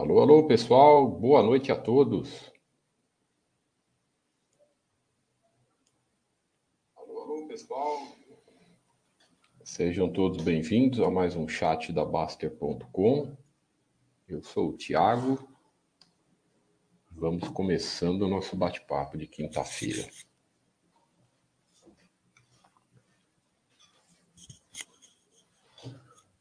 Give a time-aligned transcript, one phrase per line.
[0.00, 2.50] Alô, alô, pessoal, boa noite a todos.
[6.96, 7.98] Alô, alô, pessoal.
[9.62, 13.36] Sejam todos bem-vindos a mais um chat da Baster.com.
[14.26, 15.46] Eu sou o Tiago.
[17.10, 20.08] Vamos começando o nosso bate-papo de quinta-feira.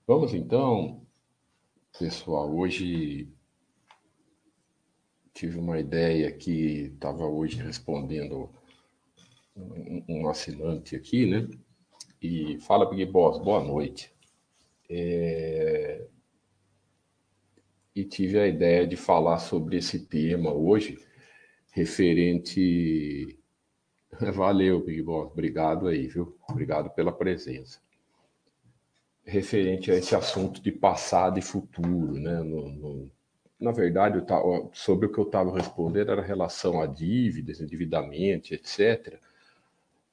[0.07, 1.05] Vamos então,
[1.99, 2.55] pessoal.
[2.55, 3.37] Hoje
[5.39, 8.49] tive uma ideia que estava hoje respondendo
[9.55, 11.47] um, assinante aqui, né?
[12.21, 14.13] E fala, Big Boss, boa noite.
[14.89, 16.05] É...
[17.95, 20.99] E tive a ideia de falar sobre esse tema hoje,
[21.71, 23.39] referente.
[24.33, 26.37] Valeu, Big Boss, obrigado aí, viu?
[26.49, 27.79] Obrigado pela presença
[29.23, 32.39] referente a esse assunto de passado e futuro, né?
[32.41, 33.11] No, no,
[33.59, 39.19] na verdade, tava, sobre o que eu estava respondendo era relação a dívidas, endividamento, etc.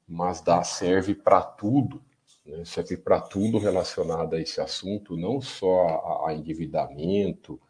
[0.08, 2.02] Mas dá, serve para tudo,
[2.44, 2.64] né?
[2.64, 7.60] serve para tudo relacionado a esse assunto, não só a, a endividamento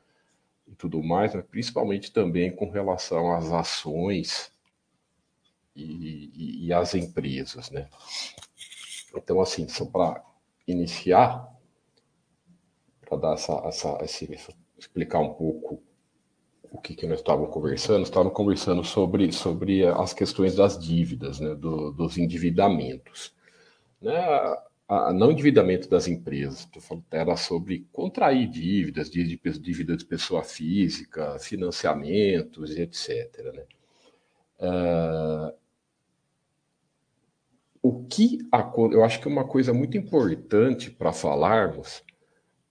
[0.67, 4.51] e tudo mais, mas principalmente também com relação às ações
[5.75, 5.83] e,
[6.35, 7.89] e, e às empresas, né?
[9.15, 10.23] Então, assim, só para
[10.67, 11.55] iniciar,
[13.01, 14.27] para dar essa, essa, esse,
[14.79, 15.83] explicar um pouco
[16.71, 21.55] o que, que nós estávamos conversando, estávamos conversando sobre, sobre as questões das dívidas, né,
[21.55, 23.35] do, dos endividamentos.
[24.01, 26.69] Né, a, a, não endividamento das empresas,
[27.11, 33.53] era sobre contrair dívidas, dívidas de pessoa física, financiamentos, etc.
[33.55, 33.65] Né?
[34.59, 35.55] Uh,
[37.83, 38.39] o que
[38.93, 42.03] eu acho que é uma coisa muito importante para falarmos,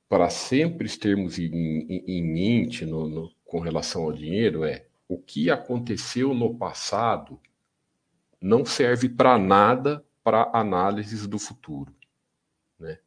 [0.08, 5.18] para sempre termos em, em, em mente no, no, com relação ao dinheiro é o
[5.18, 7.40] que aconteceu no passado
[8.42, 11.96] não serve para nada para análises do futuro.
[12.80, 13.00] Né?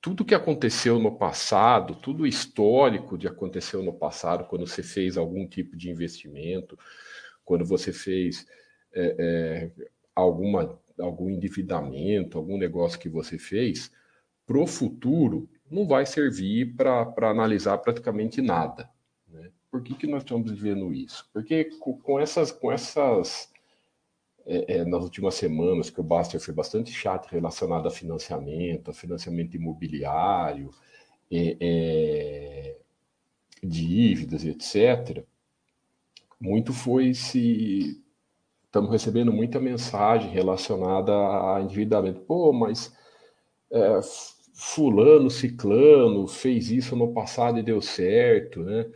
[0.00, 5.46] Tudo que aconteceu no passado, tudo histórico de aconteceu no passado, quando você fez algum
[5.46, 6.78] tipo de investimento,
[7.44, 8.46] quando você fez
[8.92, 13.90] é, é, alguma algum endividamento, algum negócio que você fez,
[14.46, 18.88] para o futuro não vai servir para analisar praticamente nada.
[19.28, 19.50] Né?
[19.70, 21.28] Por que, que nós estamos vivendo isso?
[21.32, 23.52] Porque com essas, com essas
[24.46, 28.94] é, é, nas últimas semanas que o Baster foi bastante chato relacionado a financiamento, a
[28.94, 30.70] financiamento imobiliário,
[31.30, 32.76] é, é
[33.62, 35.24] dívidas, etc.,
[36.38, 38.02] muito foi se
[38.64, 42.20] estamos recebendo muita mensagem relacionada a endividamento.
[42.20, 42.92] Pô, mas
[43.70, 44.00] é,
[44.54, 48.86] fulano, ciclano fez isso no passado e deu certo, né?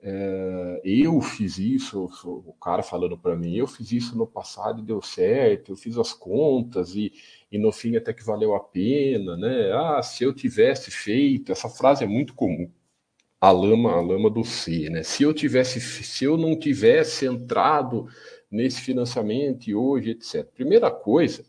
[0.00, 4.84] É, eu fiz isso, o cara falando para mim, eu fiz isso no passado e
[4.84, 7.12] deu certo, eu fiz as contas e,
[7.50, 9.72] e no fim até que valeu a pena, né?
[9.72, 12.70] Ah, se eu tivesse feito, essa frase é muito comum.
[13.40, 15.02] A lama, a lama do C, né?
[15.02, 18.06] Se eu tivesse, se eu não tivesse entrado
[18.50, 20.44] nesse financiamento e hoje, etc.
[20.54, 21.44] Primeira coisa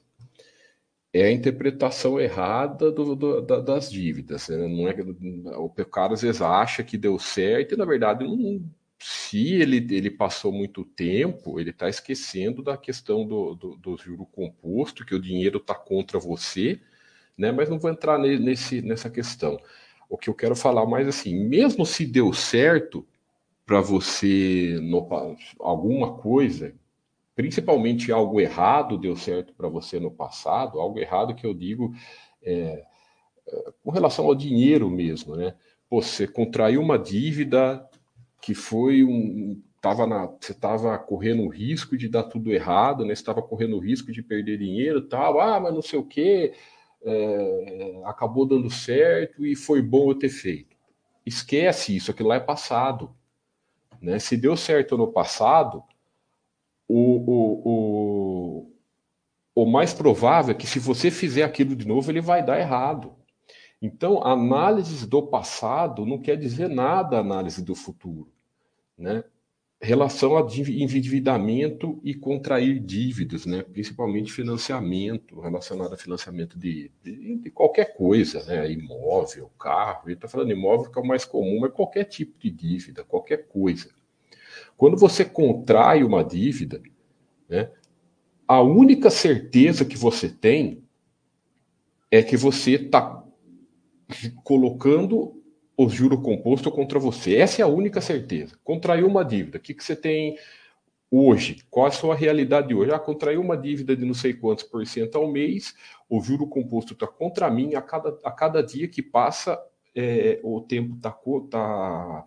[1.13, 4.47] é a interpretação errada do, do, da, das dívidas.
[4.49, 4.67] Né?
[4.67, 8.63] Não é, o cara às vezes acha que deu certo e, na verdade, não,
[8.99, 14.25] se ele, ele passou muito tempo, ele está esquecendo da questão do, do, do juro
[14.25, 16.79] composto, que o dinheiro está contra você,
[17.37, 17.51] né?
[17.51, 19.59] mas não vou entrar nesse, nessa questão.
[20.09, 23.07] O que eu quero falar mais assim, mesmo se deu certo
[23.65, 25.07] para você no,
[25.59, 26.73] alguma coisa
[27.39, 31.95] principalmente algo errado deu certo para você no passado, algo errado que eu digo
[32.43, 32.83] é,
[33.47, 35.55] é, com relação ao dinheiro mesmo, né?
[35.89, 37.89] Você contraiu uma dívida
[38.41, 39.63] que foi um.
[39.79, 43.13] Tava na, você estava correndo o risco de dar tudo errado, né?
[43.13, 46.51] Estava correndo o risco de perder dinheiro tal, ah, mas não sei o quê,
[47.01, 50.75] é, acabou dando certo e foi bom eu ter feito.
[51.25, 53.15] Esquece isso, aquilo lá é passado.
[54.01, 54.19] Né?
[54.19, 55.81] Se deu certo no passado,
[56.89, 56.95] o,
[57.31, 58.65] o,
[59.53, 62.59] o, o mais provável é que se você fizer aquilo de novo, ele vai dar
[62.59, 63.13] errado.
[63.79, 68.31] Então, análise do passado não quer dizer nada análise do futuro.
[68.97, 69.23] Né?
[69.79, 73.61] Relação a endividamento e contrair dívidas, né?
[73.61, 78.69] principalmente financiamento, relacionado a financiamento de, de, de qualquer coisa, né?
[78.71, 80.07] imóvel, carro.
[80.07, 83.47] Ele está falando imóvel que é o mais comum, mas qualquer tipo de dívida, qualquer
[83.47, 83.89] coisa.
[84.79, 86.81] Quando você contrai uma dívida,
[87.49, 87.69] né,
[88.47, 90.81] a única certeza que você tem
[92.09, 93.21] é que você está
[94.41, 95.43] colocando
[95.75, 97.35] o juro composto contra você.
[97.35, 98.57] Essa é a única certeza.
[98.63, 99.57] Contraiu uma dívida.
[99.57, 100.37] O que, que você tem
[101.11, 101.57] hoje?
[101.69, 102.93] Qual a sua realidade hoje?
[102.93, 105.75] Ah, contraiu uma dívida de não sei quantos por cento ao mês,
[106.09, 109.61] o juro composto está contra mim, a cada, a cada dia que passa,
[109.93, 111.11] é, o tempo está
[111.51, 112.23] tá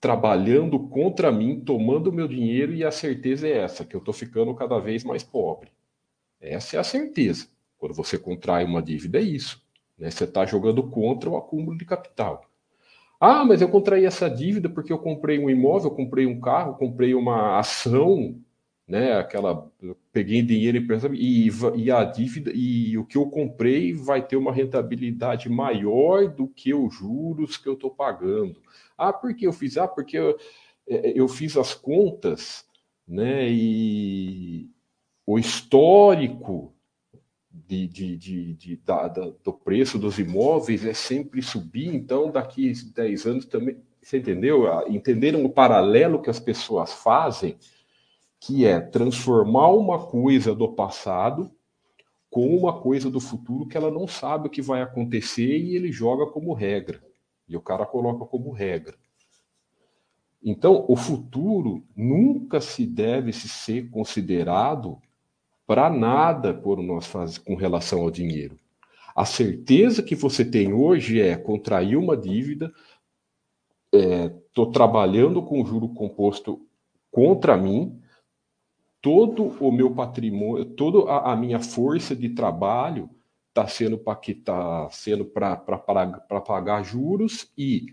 [0.00, 4.54] trabalhando contra mim, tomando meu dinheiro, e a certeza é essa, que eu estou ficando
[4.54, 5.70] cada vez mais pobre.
[6.40, 7.48] Essa é a certeza.
[7.78, 9.62] Quando você contrai uma dívida, é isso.
[9.98, 10.10] Né?
[10.10, 12.42] Você está jogando contra o acúmulo de capital.
[13.20, 17.14] Ah, mas eu contraí essa dívida porque eu comprei um imóvel, comprei um carro, comprei
[17.14, 18.40] uma ação,
[18.86, 19.14] né?
[19.18, 19.68] Aquela,
[20.12, 20.78] peguei dinheiro
[21.14, 26.46] e, e a dívida e o que eu comprei vai ter uma rentabilidade maior do
[26.46, 28.56] que os juros que eu estou pagando.
[28.98, 29.78] Ah, por que eu fiz?
[29.78, 30.36] Ah, porque eu,
[30.88, 32.66] é, eu fiz as contas,
[33.06, 33.48] né?
[33.48, 34.68] E
[35.24, 36.74] o histórico
[37.50, 42.72] de, de, de, de da, da, do preço dos imóveis é sempre subir, então daqui
[42.72, 43.76] 10 anos também.
[44.02, 44.64] Você entendeu?
[44.88, 47.58] Entenderam o paralelo que as pessoas fazem,
[48.40, 51.50] que é transformar uma coisa do passado
[52.30, 55.90] com uma coisa do futuro que ela não sabe o que vai acontecer e ele
[55.90, 57.02] joga como regra.
[57.48, 58.96] E o cara coloca como regra.
[60.42, 64.98] Então, o futuro nunca se deve se ser considerado
[65.66, 68.56] para nada por nós faz, com relação ao dinheiro.
[69.14, 72.72] A certeza que você tem hoje é contrair uma dívida,
[73.92, 76.64] estou é, trabalhando com juro composto
[77.10, 78.00] contra mim,
[79.02, 83.10] todo o meu patrimônio, toda a, a minha força de trabalho
[83.58, 84.14] está sendo para
[84.44, 85.56] tá sendo para
[86.40, 87.86] pagar juros e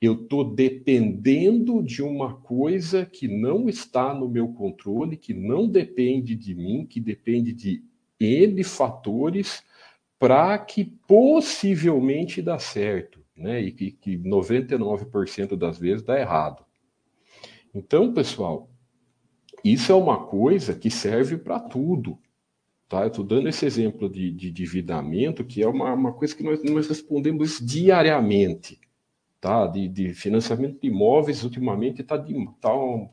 [0.00, 6.34] eu estou dependendo de uma coisa que não está no meu controle, que não depende
[6.34, 7.84] de mim, que depende de
[8.18, 9.62] N fatores
[10.18, 13.60] para que possivelmente dá certo, né?
[13.60, 16.64] E que, que 99% das vezes dá errado.
[17.74, 18.70] Então, pessoal,
[19.62, 22.18] isso é uma coisa que serve para tudo.
[22.90, 23.06] Tá?
[23.06, 26.88] Estou dando esse exemplo de, de endividamento, que é uma, uma coisa que nós, nós
[26.88, 28.78] respondemos diariamente
[29.40, 29.66] tá?
[29.66, 32.22] De, de financiamento de imóveis, ultimamente está
[32.60, 33.08] tá um,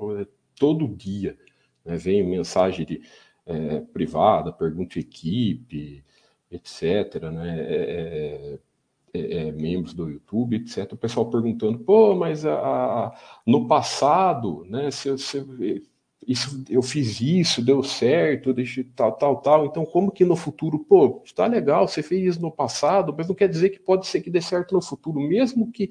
[0.60, 1.38] todo dia.
[1.86, 1.96] Né?
[1.96, 3.02] Vem mensagem de,
[3.46, 6.04] é, privada, pergunta equipe,
[6.52, 7.24] etc.
[7.32, 7.60] Né?
[7.60, 8.60] É, é,
[9.14, 10.92] é, é, membros do YouTube, etc.
[10.94, 15.88] O pessoal perguntando, pô, mas a, a no passado, né, se, se,
[16.26, 19.66] isso, eu fiz isso, deu certo, deixei tal, tal, tal.
[19.66, 23.36] Então, como que no futuro, pô, está legal, você fez isso no passado, mas não
[23.36, 25.90] quer dizer que pode ser que dê certo no futuro, mesmo que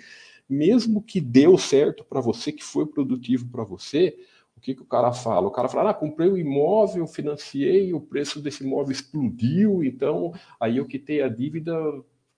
[0.49, 4.17] mesmo que deu certo para você, que foi produtivo para você,
[4.57, 5.49] o que, que o cara fala?
[5.49, 10.79] O cara fala, ah, comprei um imóvel, financiei, o preço desse imóvel explodiu, então aí
[10.79, 11.75] eu quitei a dívida,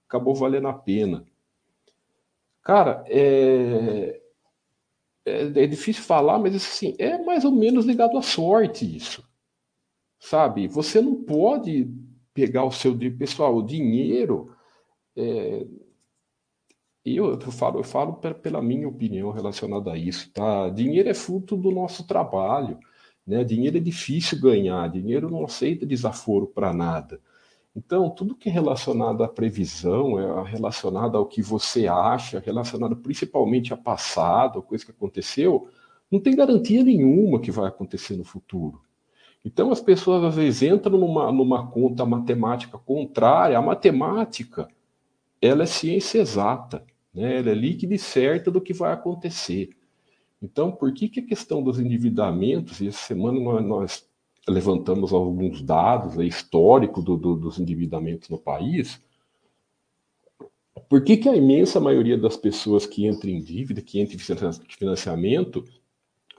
[0.07, 1.25] acabou valendo a pena.
[2.63, 4.21] Cara, é,
[5.29, 9.27] é, é difícil falar, mas assim, é mais ou menos ligado à sorte isso.
[10.19, 10.67] Sabe?
[10.69, 11.89] Você não pode
[12.35, 14.55] pegar o seu pessoal, o dinheiro.
[15.17, 15.67] É,
[17.05, 20.69] eu, eu falo, eu falo pela minha opinião relacionada a isso, tá?
[20.69, 22.79] Dinheiro é fruto do nosso trabalho,
[23.27, 23.45] né?
[23.45, 27.21] Dinheiro é difícil ganhar, dinheiro não aceita desaforo para nada.
[27.79, 33.73] Então, tudo que é relacionado à previsão, é relacionado ao que você acha, relacionado principalmente
[33.73, 35.69] a passado, coisa que aconteceu,
[36.11, 38.83] não tem garantia nenhuma que vai acontecer no futuro.
[39.45, 43.57] Então, as pessoas às vezes entram numa, numa conta matemática contrária.
[43.57, 44.67] A matemática,
[45.41, 47.39] ela é ciência exata, né?
[47.39, 49.71] ela é líquida e certa do que vai acontecer.
[50.43, 54.08] Então, por que, que a questão dos endividamentos, e essa semana nós
[54.49, 59.01] levantamos alguns dados históricos do, do, dos endividamentos no país,
[60.89, 64.71] por que, que a imensa maioria das pessoas que entram em dívida, que entram em
[64.71, 65.65] financiamento,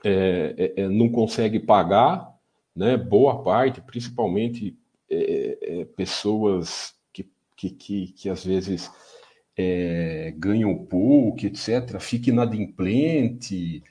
[0.02, 2.34] é, é, é, não consegue pagar,
[2.74, 4.76] né, boa parte, principalmente
[5.08, 8.90] é, é, pessoas que, que, que, que às vezes
[9.56, 13.82] é, ganham pouco, etc., fica inadimplente,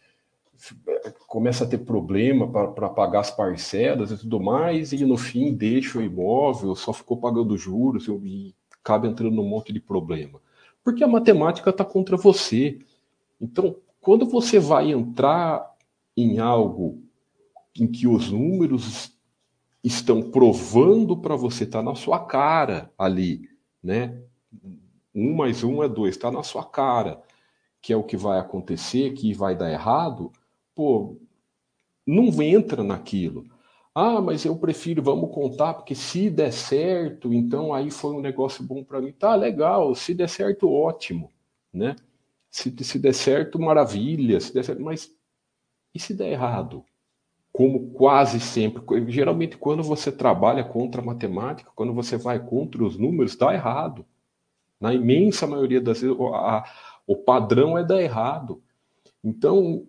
[1.28, 6.00] começa a ter problema para pagar as parcelas e tudo mais, e no fim deixa
[6.00, 10.42] o imóvel, só ficou pagando juros e acaba entrando num monte de problema.
[10.84, 12.80] Porque a matemática está contra você.
[13.40, 15.76] Então, quando você vai entrar
[16.16, 17.02] em algo
[17.76, 19.14] em que os números
[19.84, 23.50] estão provando para você, está na sua cara ali,
[23.82, 24.22] né?
[25.14, 27.22] Um mais um é dois, está na sua cara,
[27.82, 30.32] que é o que vai acontecer, que vai dar errado,
[30.80, 31.18] pô,
[32.08, 33.44] não entra naquilo.
[33.94, 38.64] Ah, mas eu prefiro, vamos contar, porque se der certo, então aí foi um negócio
[38.64, 39.12] bom para mim.
[39.12, 41.30] Tá legal, se der certo, ótimo,
[41.74, 41.98] né?
[42.50, 45.14] Se, se der certo, maravilha, se der certo, mas
[45.94, 46.86] e se der errado?
[47.52, 48.82] Como quase sempre,
[49.12, 54.06] geralmente quando você trabalha contra a matemática, quando você vai contra os números, dá errado.
[54.80, 56.64] Na imensa maioria das vezes, a,
[57.06, 58.64] o padrão é dar errado.
[59.22, 59.86] Então,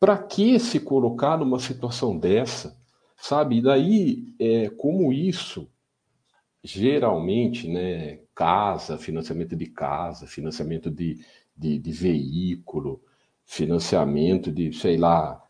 [0.00, 2.76] para que se colocar numa situação dessa?
[3.16, 3.58] Sabe?
[3.58, 5.68] E daí, é, como isso,
[6.62, 11.24] geralmente, né, casa, financiamento de casa, financiamento de,
[11.56, 13.00] de, de veículo,
[13.44, 15.42] financiamento de, sei lá,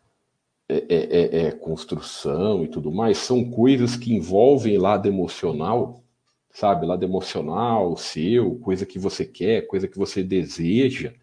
[0.67, 6.03] é, é, é, é construção e tudo mais, são coisas que envolvem lado emocional
[6.51, 6.85] sabe?
[6.85, 11.13] Lado emocional, seu, coisa que você quer, coisa que você deseja,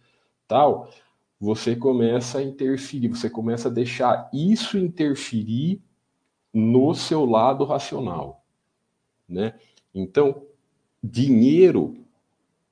[0.47, 0.89] tal,
[1.39, 5.81] você começa a interferir, você começa a deixar isso interferir
[6.53, 8.43] no seu lado racional,
[9.29, 9.53] né?
[9.93, 10.43] Então,
[11.03, 11.95] dinheiro,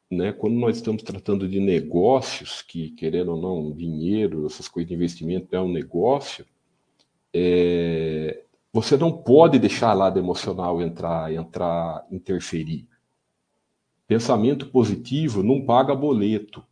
[0.09, 4.95] né, quando nós estamos tratando de negócios, que querendo ou não, dinheiro, essas coisas de
[4.95, 6.45] investimento é um negócio,
[7.33, 12.87] é, você não pode deixar lado emocional entrar, entrar, interferir.
[14.07, 16.63] Pensamento positivo não paga boleto,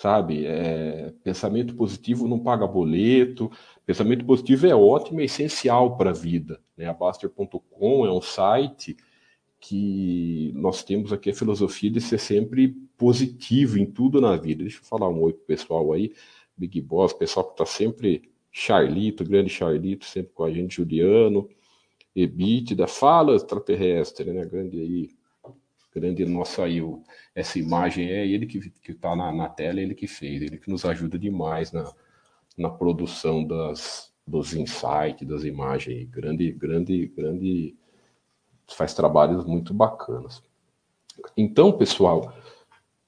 [0.00, 0.46] sabe?
[0.46, 3.50] É, pensamento positivo não paga boleto.
[3.84, 6.58] Pensamento positivo é ótimo, é essencial para a vida.
[6.74, 6.86] Né?
[6.86, 8.96] A Baster.com é um site
[9.60, 14.62] que nós temos aqui a filosofia de ser sempre positivo em tudo na vida.
[14.62, 16.14] Deixa eu falar um oi pro pessoal aí,
[16.56, 21.46] Big Boss, pessoal que está sempre Charlito, grande Charlito, sempre com a gente, Juliano,
[22.16, 24.46] Ebitda, fala extraterrestre, né?
[24.46, 25.10] Grande aí,
[25.92, 26.80] grande nosso aí,
[27.34, 28.58] essa imagem é ele que
[28.90, 31.92] está na, na tela, ele que fez, ele que nos ajuda demais na,
[32.56, 37.76] na produção das, dos insights, das imagens, grande, grande, grande,
[38.68, 40.42] faz trabalhos muito bacanas.
[41.36, 42.32] Então, pessoal,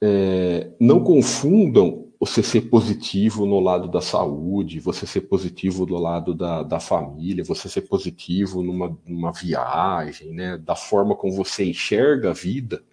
[0.00, 6.32] é, não confundam você ser positivo no lado da saúde, você ser positivo do lado
[6.32, 10.56] da, da família, você ser positivo numa, numa viagem, né?
[10.56, 12.84] da forma como você enxerga a vida,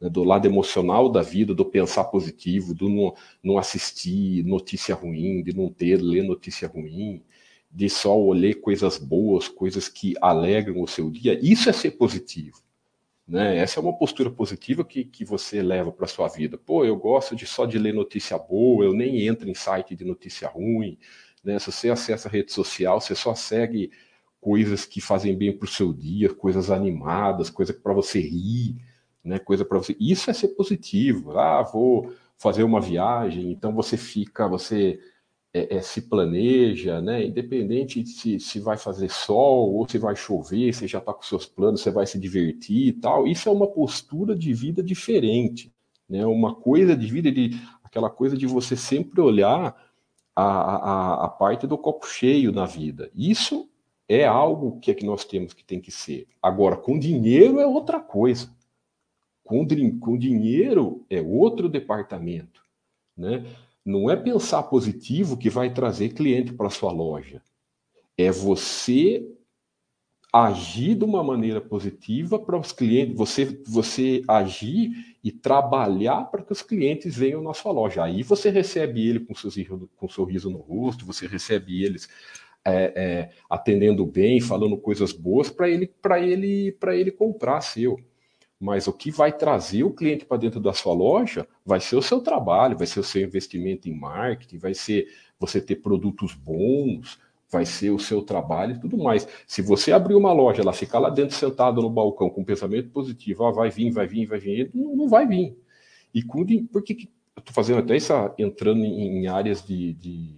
[0.00, 0.08] né?
[0.08, 3.14] do lado emocional da vida, do pensar positivo, do não,
[3.44, 7.22] não assistir notícia ruim, de não ter, ler notícia ruim,
[7.70, 11.38] de só ler coisas boas, coisas que alegram o seu dia.
[11.42, 12.62] Isso é ser positivo.
[13.28, 13.58] Né?
[13.58, 16.56] Essa é uma postura positiva que, que você leva para sua vida.
[16.56, 20.04] Pô, eu gosto de só de ler notícia boa, eu nem entro em site de
[20.04, 20.98] notícia ruim.
[21.44, 21.58] Né?
[21.58, 23.90] Se você acessa a rede social, você só segue
[24.40, 28.76] coisas que fazem bem para o seu dia, coisas animadas, coisa para você rir,
[29.22, 29.38] né?
[29.38, 29.96] Coisa para você.
[30.00, 31.36] Isso é ser positivo.
[31.38, 35.00] Ah, vou fazer uma viagem, então você fica, você
[35.58, 37.24] é, é, se planeja, né?
[37.24, 41.22] Independente de se, se vai fazer sol ou se vai chover, você já está com
[41.22, 43.26] seus planos, você vai se divertir e tal.
[43.26, 45.72] Isso é uma postura de vida diferente,
[46.08, 46.24] né?
[46.26, 47.50] Uma coisa de vida de
[47.82, 49.74] aquela coisa de você sempre olhar
[50.36, 53.10] a, a, a parte do copo cheio na vida.
[53.14, 53.68] Isso
[54.08, 56.26] é algo que, é que nós temos que tem que ser.
[56.42, 58.50] Agora, com dinheiro é outra coisa.
[59.42, 59.66] Com,
[60.00, 62.62] com dinheiro é outro departamento,
[63.16, 63.44] né?
[63.88, 67.40] Não é pensar positivo que vai trazer cliente para sua loja.
[68.18, 69.26] É você
[70.30, 74.90] agir de uma maneira positiva para os clientes, você, você agir
[75.24, 78.04] e trabalhar para que os clientes venham na sua loja.
[78.04, 82.10] Aí você recebe ele com, sorriso, com sorriso no rosto, você recebe eles
[82.66, 87.98] é, é, atendendo bem, falando coisas boas para ele, para ele, para ele comprar seu.
[88.60, 92.02] Mas o que vai trazer o cliente para dentro da sua loja vai ser o
[92.02, 95.06] seu trabalho, vai ser o seu investimento em marketing, vai ser
[95.38, 97.18] você ter produtos bons,
[97.50, 99.26] vai ser o seu trabalho e tudo mais.
[99.46, 102.90] Se você abrir uma loja, ela ficar lá dentro sentado no balcão com um pensamento
[102.90, 105.56] positivo, ah, vai vir, vai vir, vai vir, não, não vai vir.
[106.12, 110.36] E com, por que, que eu estou fazendo até isso, entrando em, áreas de, de,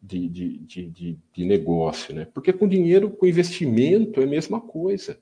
[0.00, 2.26] de, de, de negócio, né?
[2.32, 5.18] Porque com dinheiro, com investimento é a mesma coisa.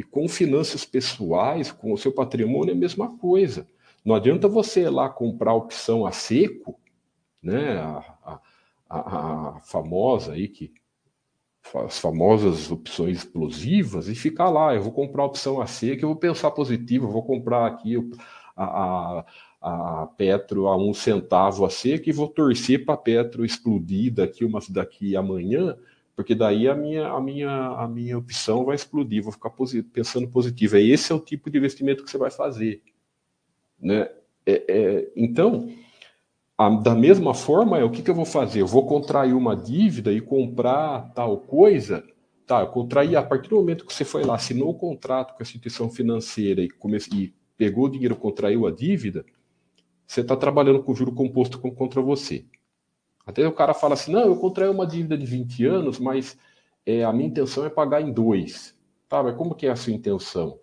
[0.00, 3.68] E com finanças pessoais, com o seu patrimônio, é a mesma coisa.
[4.02, 6.80] Não adianta você ir lá comprar a opção a seco,
[7.42, 7.76] né?
[7.76, 8.40] A,
[8.88, 8.98] a,
[9.58, 10.72] a famosa aí que
[11.84, 16.08] as famosas opções explosivas e ficar lá, eu vou comprar a opção a seco, eu
[16.08, 17.96] vou pensar positivo, eu vou comprar aqui
[18.56, 19.26] a, a,
[19.60, 24.46] a Petro a um centavo a seco e vou torcer para a Petro explodir daqui,
[24.46, 25.76] uma, daqui amanhã,
[26.20, 30.28] porque daí a minha, a minha, a minha opção vai explodir, vou ficar posi pensando
[30.28, 30.76] positivo.
[30.76, 32.82] É esse é o tipo de investimento que você vai fazer,
[33.80, 34.06] né?
[34.44, 35.72] É, é, então,
[36.58, 38.60] a, da mesma forma, é o que, que eu vou fazer?
[38.60, 42.04] Eu vou contrair uma dívida e comprar tal coisa.
[42.46, 45.42] Tá, eu contraí a partir do momento que você foi lá, assinou o contrato com
[45.42, 49.24] a instituição financeira e, comece, e pegou o dinheiro, contraiu a dívida.
[50.06, 52.44] você está trabalhando com juro composto contra você.
[53.26, 56.36] Até o cara fala assim: não, eu contraí uma dívida de 20 anos, mas
[56.84, 58.76] é, a minha intenção é pagar em dois.
[59.08, 60.58] Tá, mas como que é a sua intenção?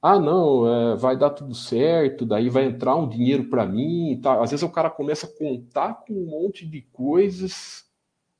[0.00, 4.20] Ah, não, é, vai dar tudo certo, daí vai entrar um dinheiro para mim.
[4.22, 4.42] Tá.
[4.42, 7.84] Às vezes o cara começa a contar com um monte de coisas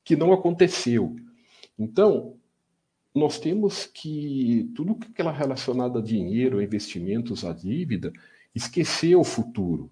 [0.03, 1.15] que não aconteceu.
[1.77, 2.37] Então,
[3.13, 8.13] nós temos que tudo que relacionado a dinheiro, a investimentos, a dívida,
[8.55, 9.91] esquecer o futuro.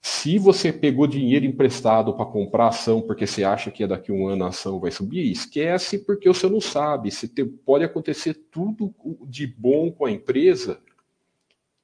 [0.00, 4.28] Se você pegou dinheiro emprestado para comprar ação porque você acha que daqui a um
[4.28, 7.10] ano a ação vai subir, esquece porque você não sabe.
[7.10, 8.94] Você te, pode acontecer tudo
[9.26, 10.80] de bom com a empresa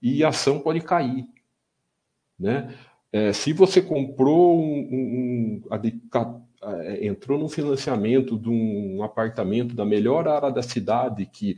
[0.00, 1.26] e a ação pode cair.
[2.38, 2.74] Né?
[3.12, 9.84] É, se você comprou um, um, um, é, entrou num financiamento de um apartamento da
[9.84, 11.56] melhor área da cidade, que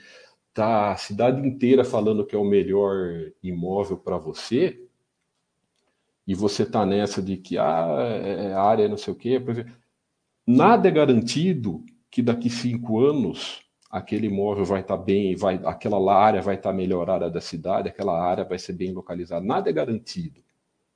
[0.52, 4.85] tá a cidade inteira falando que é o melhor imóvel para você,
[6.26, 9.40] e você está nessa de que ah, é, é área não sei o quê,
[10.46, 16.14] nada é garantido que daqui cinco anos aquele imóvel vai estar tá bem, vai, aquela
[16.14, 19.44] área vai estar tá melhorada da cidade, aquela área vai ser bem localizada.
[19.44, 20.42] Nada é garantido.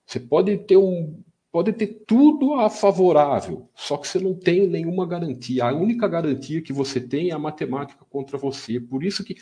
[0.04, 1.22] Você pode ter um,
[1.52, 5.66] pode ter tudo a favorável, só que você não tem nenhuma garantia.
[5.66, 8.80] A única garantia que você tem é a matemática contra você.
[8.80, 9.36] Por isso que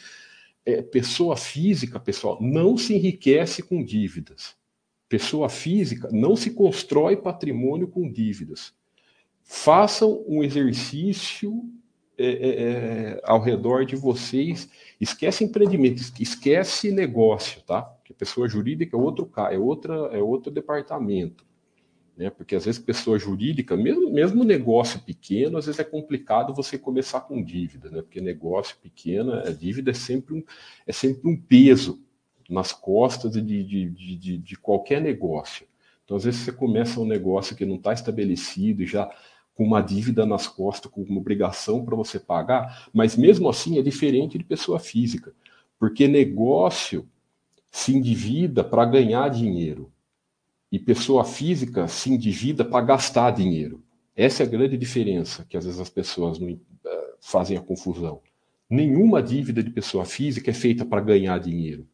[0.64, 4.57] é, pessoa física, pessoal, não se enriquece com dívidas.
[5.08, 8.74] Pessoa física não se constrói patrimônio com dívidas.
[9.42, 11.64] Façam um exercício
[12.18, 14.68] é, é, é, ao redor de vocês.
[15.00, 17.80] Esquece empreendimento, esquece negócio, tá?
[17.80, 21.46] Porque pessoa jurídica é outro é outra, é outro departamento.
[22.16, 22.28] Né?
[22.28, 27.20] Porque às vezes pessoa jurídica, mesmo, mesmo negócio pequeno, às vezes é complicado você começar
[27.20, 28.02] com dívida, né?
[28.02, 30.42] Porque negócio pequeno, a dívida é sempre um,
[30.84, 32.02] é sempre um peso
[32.49, 35.67] nas costas de, de, de, de qualquer negócio.
[36.04, 39.11] Então, às vezes, você começa um negócio que não está estabelecido já
[39.54, 43.82] com uma dívida nas costas, com uma obrigação para você pagar, mas mesmo assim é
[43.82, 45.34] diferente de pessoa física,
[45.78, 47.06] porque negócio
[47.71, 49.93] se endivida para ganhar dinheiro
[50.71, 53.82] e pessoa física se endivida para gastar dinheiro.
[54.15, 56.58] Essa é a grande diferença que às vezes as pessoas não, uh,
[57.21, 58.21] fazem a confusão.
[58.71, 61.87] Nenhuma dívida de pessoa física é feita para ganhar dinheiro.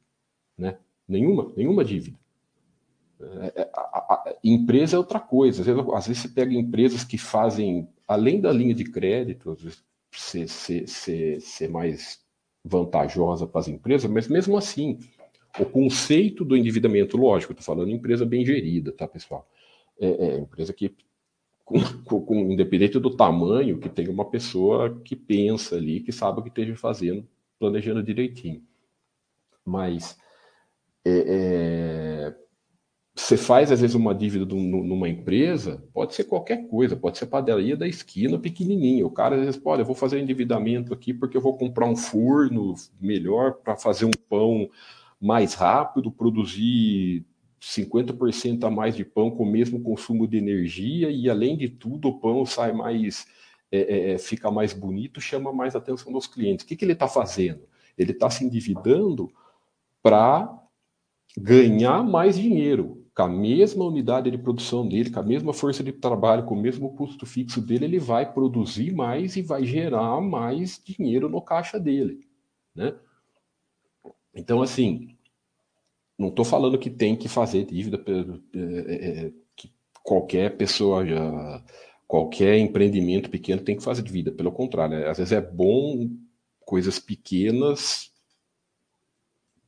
[0.57, 0.79] Né?
[1.09, 2.19] Nenhuma, nenhuma dívida.
[3.21, 5.61] É, é, a, a, empresa é outra coisa.
[5.63, 9.57] Às vezes, às vezes, você pega empresas que fazem, além da linha de crédito,
[10.11, 12.23] ser, ser, ser, ser mais
[12.65, 14.99] vantajosa para as empresas, mas mesmo assim,
[15.59, 19.49] o conceito do endividamento, lógico, estou falando em empresa bem gerida, tá, pessoal?
[20.01, 20.95] É, é empresa que,
[21.65, 21.81] com,
[22.23, 26.49] com, independente do tamanho, que tem uma pessoa que pensa ali, que sabe o que
[26.49, 27.27] esteja fazendo,
[27.59, 28.63] planejando direitinho.
[29.65, 30.19] Mas
[31.05, 32.35] é, é,
[33.15, 37.77] você faz, às vezes, uma dívida numa empresa, pode ser qualquer coisa, pode ser padaria
[37.77, 39.07] da esquina pequenininha.
[39.07, 41.95] O cara, às vezes, pode, eu vou fazer endividamento aqui porque eu vou comprar um
[41.95, 44.69] forno melhor para fazer um pão
[45.21, 47.25] mais rápido, produzir
[47.61, 52.09] 50% a mais de pão com o mesmo consumo de energia e, além de tudo,
[52.09, 53.27] o pão sai mais,
[53.71, 56.65] é, é, é fica mais bonito, chama mais atenção dos clientes.
[56.65, 57.63] O que, que ele está fazendo?
[57.97, 59.33] Ele está se endividando
[60.03, 60.64] para
[61.37, 63.03] ganhar mais dinheiro.
[63.15, 66.61] Com a mesma unidade de produção dele, com a mesma força de trabalho, com o
[66.61, 71.79] mesmo custo fixo dele, ele vai produzir mais e vai gerar mais dinheiro no caixa
[71.79, 72.27] dele.
[72.75, 72.93] Né?
[74.35, 75.17] Então, assim,
[76.19, 78.03] não estou falando que tem que fazer dívida,
[78.53, 78.95] é,
[79.27, 81.65] é, que qualquer pessoa, já,
[82.09, 84.33] qualquer empreendimento pequeno tem que fazer dívida.
[84.33, 85.09] Pelo contrário, né?
[85.09, 86.11] às vezes é bom
[86.65, 88.11] coisas pequenas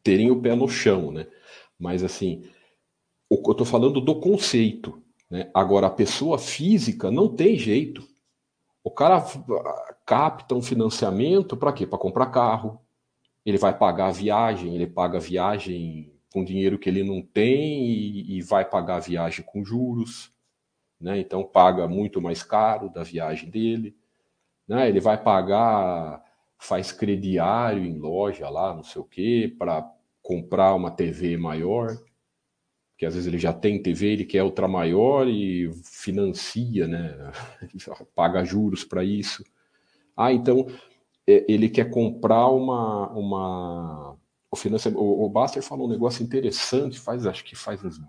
[0.02, 1.26] terem o pé no chão, né?
[1.78, 2.44] Mas assim,
[3.30, 5.02] eu estou falando do conceito.
[5.30, 5.50] Né?
[5.52, 8.06] Agora, a pessoa física não tem jeito.
[8.82, 9.24] O cara
[10.04, 11.86] capta um financiamento para quê?
[11.86, 12.80] Para comprar carro.
[13.44, 17.86] Ele vai pagar a viagem, ele paga a viagem com dinheiro que ele não tem
[17.88, 20.32] e, e vai pagar a viagem com juros.
[21.00, 21.18] Né?
[21.18, 23.96] Então paga muito mais caro da viagem dele.
[24.66, 24.88] Né?
[24.88, 26.22] Ele vai pagar,
[26.58, 29.82] faz crediário em loja lá, não sei o quê, para
[30.26, 31.96] comprar uma TV maior,
[32.98, 37.16] que às vezes ele já tem TV, ele quer outra maior e financia, né?
[38.12, 39.44] Paga juros para isso.
[40.16, 40.66] Ah, então
[41.24, 44.16] é, ele quer comprar uma, uma
[44.50, 45.00] o financiamento.
[45.00, 48.00] O, Baster falou um negócio interessante, faz acho que faz uns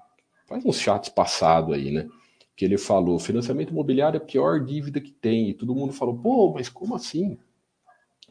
[0.48, 2.08] faz uns chats passado aí, né?
[2.56, 5.50] Que ele falou, financiamento imobiliário é a pior dívida que tem.
[5.50, 7.38] E todo mundo falou, pô, mas como assim?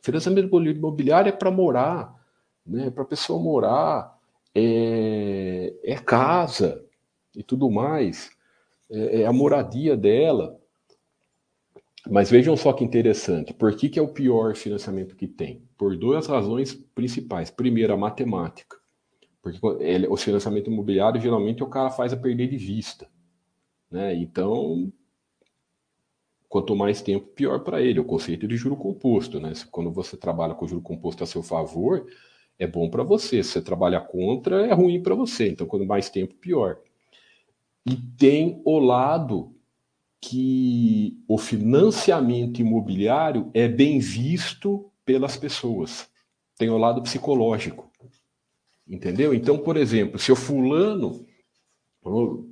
[0.03, 2.16] Financiamento imobiliário é para morar
[2.67, 4.19] né, para a pessoa morar,
[4.55, 6.83] é, é, casa.
[7.35, 8.31] e tudo mais,
[8.91, 10.59] é, é a moradia dela.
[12.09, 13.53] Mas vejam só que interessante.
[13.53, 15.63] Por que, que é o pior financiamento que tem?
[15.77, 17.51] Por duas razões principais.
[17.51, 18.77] Primeiro, a matemática.
[19.43, 23.09] Porque ele, o financiamento imobiliário, geralmente, o cara faz a perder de vista.
[23.91, 24.15] Né?
[24.15, 24.93] Então,
[26.49, 28.01] quanto mais tempo, pior para ele.
[28.01, 29.41] O conceito de juro composto.
[29.41, 29.53] Né?
[29.71, 32.07] Quando você trabalha com juro composto a seu favor,
[32.59, 33.43] é bom para você.
[33.43, 35.49] Se você trabalha contra, é ruim para você.
[35.51, 36.79] Então, quanto mais tempo, pior.
[37.85, 39.55] E tem o lado
[40.21, 46.09] que o financiamento imobiliário é bem visto pelas pessoas.
[46.59, 47.91] Tem o lado psicológico.
[48.89, 49.35] Entendeu?
[49.35, 51.27] Então, por exemplo, se o fulano.
[52.03, 52.49] Vou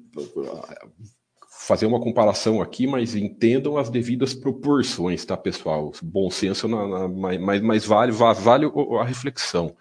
[1.48, 5.92] fazer uma comparação aqui, mas entendam as devidas proporções, tá, pessoal?
[6.02, 8.66] Bom senso, na, na, mas, mas vale, vale
[9.00, 9.74] a reflexão.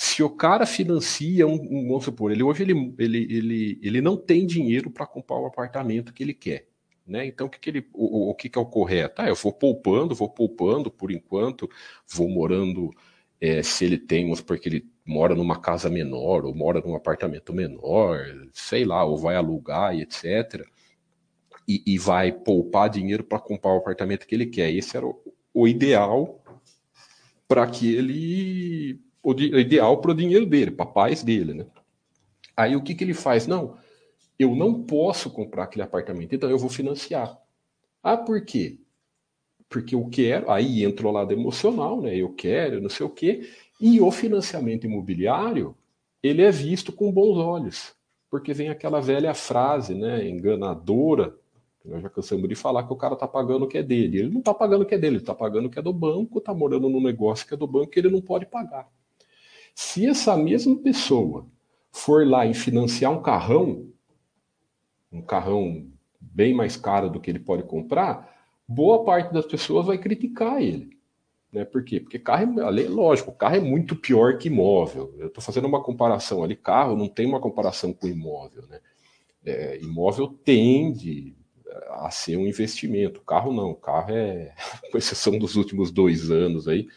[0.00, 4.16] Se o cara financia um, um vamos supor, ele hoje ele, ele, ele, ele não
[4.16, 6.68] tem dinheiro para comprar o apartamento que ele quer.
[7.04, 7.26] Né?
[7.26, 9.20] Então, o que, que, ele, o, o que, que é o correto?
[9.20, 11.68] Ah, eu vou poupando, vou poupando por enquanto,
[12.06, 12.90] vou morando,
[13.40, 18.24] é, se ele tem, porque ele mora numa casa menor, ou mora num apartamento menor,
[18.52, 20.64] sei lá, ou vai alugar e etc.
[21.66, 24.72] E, e vai poupar dinheiro para comprar o apartamento que ele quer.
[24.72, 25.20] Esse era o,
[25.52, 26.40] o ideal
[27.48, 29.07] para que ele.
[29.24, 31.66] Ideal para o dinheiro dele, para a paz dele, né?
[32.56, 33.46] Aí o que, que ele faz?
[33.46, 33.76] Não,
[34.38, 37.38] eu não posso comprar aquele apartamento, então eu vou financiar.
[38.02, 38.78] Ah, por quê?
[39.68, 42.16] Porque eu quero, aí entra o lado emocional, né?
[42.16, 43.48] Eu quero, não sei o quê.
[43.80, 45.76] E o financiamento imobiliário,
[46.22, 47.94] ele é visto com bons olhos,
[48.30, 51.36] porque vem aquela velha frase, né, enganadora,
[51.84, 54.18] nós já cansamos de falar que o cara está pagando o que é dele.
[54.18, 55.92] Ele não está pagando o que é dele, ele está pagando o que é do
[55.92, 58.88] banco, está morando num negócio que é do banco que ele não pode pagar.
[59.80, 61.46] Se essa mesma pessoa
[61.92, 63.86] for lá e financiar um carrão,
[65.12, 65.86] um carrão
[66.20, 68.28] bem mais caro do que ele pode comprar,
[68.66, 70.98] boa parte das pessoas vai criticar ele.
[71.52, 71.64] Né?
[71.64, 72.00] Por quê?
[72.00, 75.14] Porque carro, é, lógico, carro é muito pior que imóvel.
[75.16, 78.66] Eu estou fazendo uma comparação ali, carro não tem uma comparação com imóvel.
[78.66, 78.80] Né?
[79.44, 81.36] É, imóvel tende
[81.90, 84.52] a ser um investimento, carro não, carro é,
[84.90, 86.88] com exceção dos últimos dois anos aí,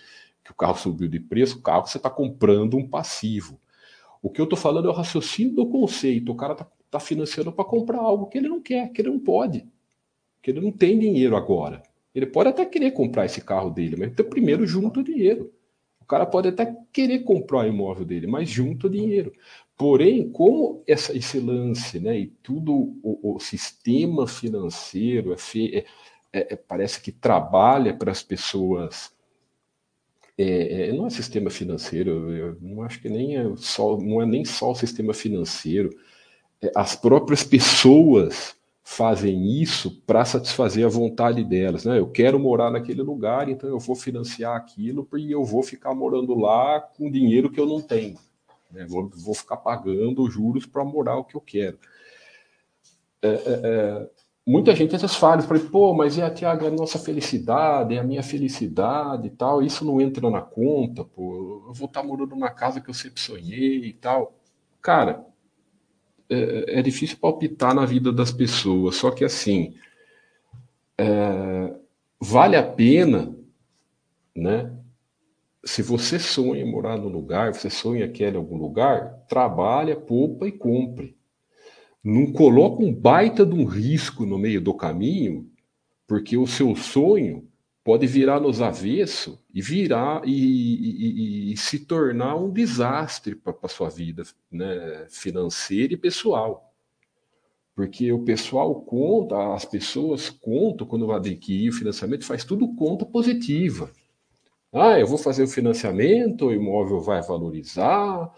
[0.51, 3.59] que o carro subiu de preço, o carro você está comprando um passivo.
[4.21, 6.31] O que eu estou falando é o raciocínio do conceito.
[6.31, 9.19] O cara está está financiando para comprar algo que ele não quer, que ele não
[9.19, 9.65] pode,
[10.41, 11.81] que ele não tem dinheiro agora.
[12.13, 15.53] Ele pode até querer comprar esse carro dele, mas então, primeiro junta o dinheiro.
[16.01, 19.31] O cara pode até querer comprar o imóvel dele, mas junta o dinheiro.
[19.77, 25.37] Porém, como essa, esse lance, né, e tudo o, o sistema financeiro é,
[25.77, 25.85] é,
[26.33, 29.13] é, é parece que trabalha para as pessoas
[30.37, 34.25] é, é, não é sistema financeiro, eu não acho que nem é só, não é
[34.25, 35.89] nem só o sistema financeiro,
[36.61, 41.85] é, as próprias pessoas fazem isso para satisfazer a vontade delas.
[41.85, 41.99] Né?
[41.99, 46.33] Eu quero morar naquele lugar, então eu vou financiar aquilo e eu vou ficar morando
[46.35, 48.17] lá com dinheiro que eu não tenho.
[48.71, 48.85] Né?
[48.87, 51.77] Vou, vou, ficar pagando juros para morar o que eu quero.
[53.21, 54.09] É, é, é
[54.45, 57.99] muita gente às vezes fala, pô, mas é a Tiago, é a nossa felicidade, é
[57.99, 62.31] a minha felicidade e tal, isso não entra na conta, pô, eu vou estar morando
[62.31, 64.35] numa casa que eu sempre sonhei e tal.
[64.81, 65.25] Cara,
[66.29, 69.75] é, é difícil palpitar na vida das pessoas, só que assim,
[70.97, 71.75] é,
[72.19, 73.35] vale a pena,
[74.35, 74.71] né?
[75.63, 79.95] Se você sonha em morar num lugar, você sonha que é em algum lugar, trabalha,
[79.95, 81.15] poupa e compre.
[82.03, 85.49] Não coloca um baita de um risco no meio do caminho,
[86.07, 87.47] porque o seu sonho
[87.83, 93.67] pode virar nos avesso e virar e, e, e, se tornar um desastre para a
[93.67, 96.73] sua vida né, financeira e pessoal.
[97.75, 103.05] Porque o pessoal conta, as pessoas contam quando vai adquirir o financiamento, faz tudo conta
[103.05, 103.89] positiva.
[104.73, 108.31] Ah, eu vou fazer o financiamento, o imóvel vai valorizar,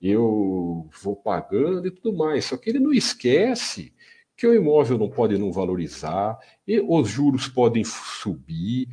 [0.00, 2.46] eu vou pagando e tudo mais.
[2.46, 3.92] Só que ele não esquece
[4.36, 8.88] que o imóvel não pode não valorizar, e os juros podem subir,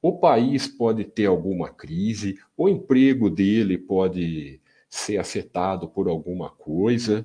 [0.00, 7.24] o país pode ter alguma crise, o emprego dele pode ser afetado por alguma coisa,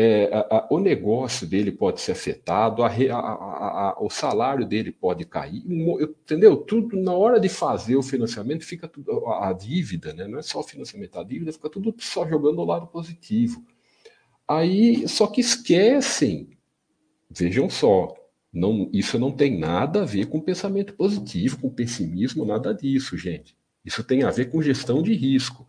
[0.00, 5.62] é, a, a, o negócio dele pode ser afetado, a, o salário dele pode cair,
[5.66, 6.56] entendeu?
[6.56, 10.26] Tudo na hora de fazer o financiamento fica tudo, a, dívida, né?
[10.26, 13.64] Não é só o financiamento, a dívida fica tudo só jogando o lado positivo.
[14.46, 16.58] Aí, só que esquecem
[17.30, 18.12] Vejam só,
[18.52, 23.56] não, isso não tem nada a ver com pensamento positivo, com pessimismo, nada disso, gente.
[23.84, 25.68] Isso tem a ver com gestão de risco.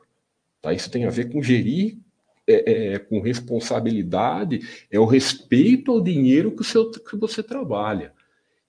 [0.59, 0.73] Tá?
[0.73, 1.99] Isso tem a ver com gerir
[2.47, 8.13] é, é, com responsabilidade, é o respeito ao dinheiro que, o seu, que você trabalha.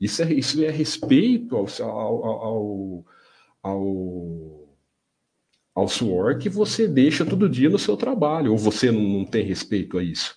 [0.01, 3.05] Isso é, isso é respeito ao, ao,
[3.63, 4.69] ao,
[5.75, 9.45] ao, suor que você deixa todo dia no seu trabalho, ou você não, não tem
[9.45, 10.37] respeito a isso.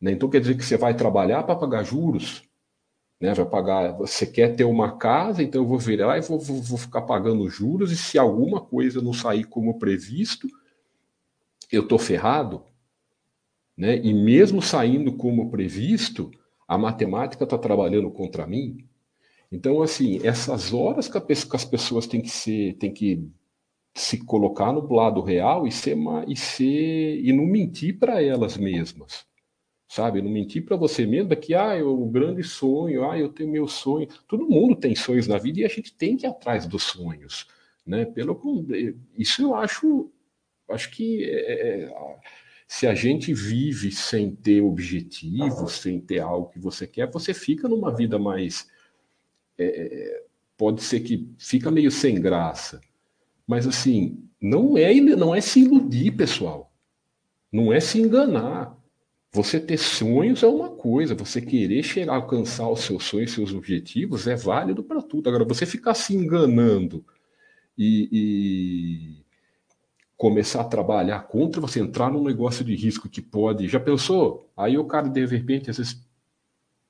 [0.00, 0.12] Né?
[0.12, 2.42] Então quer dizer que você vai trabalhar para pagar juros,
[3.20, 3.32] né?
[3.32, 3.92] Vai pagar.
[3.92, 7.02] Você quer ter uma casa, então eu vou vir lá e vou, vou, vou ficar
[7.02, 10.48] pagando juros, e se alguma coisa não sair como previsto,
[11.70, 12.62] eu tô ferrado,
[13.76, 13.96] né?
[13.98, 16.30] E mesmo saindo como previsto,
[16.66, 18.86] a matemática está trabalhando contra mim.
[19.50, 21.18] Então, assim, essas horas que,
[21.56, 23.28] as pessoas têm que ser, têm que
[23.94, 25.96] se colocar no lado real e ser
[26.26, 29.26] e ser e não mentir para elas mesmas
[29.94, 30.20] sabe?
[30.20, 33.68] Não mentir para você mesmo é que, ah, o grande sonho, ah, eu tenho meu
[33.68, 34.08] sonho.
[34.26, 37.46] Todo mundo tem sonhos na vida e a gente tem que ir atrás dos sonhos,
[37.86, 38.04] né?
[38.04, 38.36] Pelo
[39.16, 40.10] isso eu acho,
[40.70, 41.94] acho que é, é,
[42.66, 47.68] se a gente vive sem ter objetivos, sem ter algo que você quer, você fica
[47.68, 48.68] numa vida mais,
[49.58, 50.22] é,
[50.56, 52.80] pode ser que fica meio sem graça,
[53.46, 56.72] mas assim, não é não é se iludir, pessoal,
[57.52, 58.76] não é se enganar.
[59.32, 63.52] Você ter sonhos é uma coisa, você querer chegar a alcançar os seus sonhos, seus
[63.52, 65.28] objetivos, é válido para tudo.
[65.28, 67.04] Agora, você ficar se enganando
[67.76, 69.23] e,
[70.16, 73.68] começar a trabalhar contra você, entrar num negócio de risco que pode.
[73.68, 74.50] Já pensou?
[74.56, 76.02] Aí o cara, de repente, às vezes.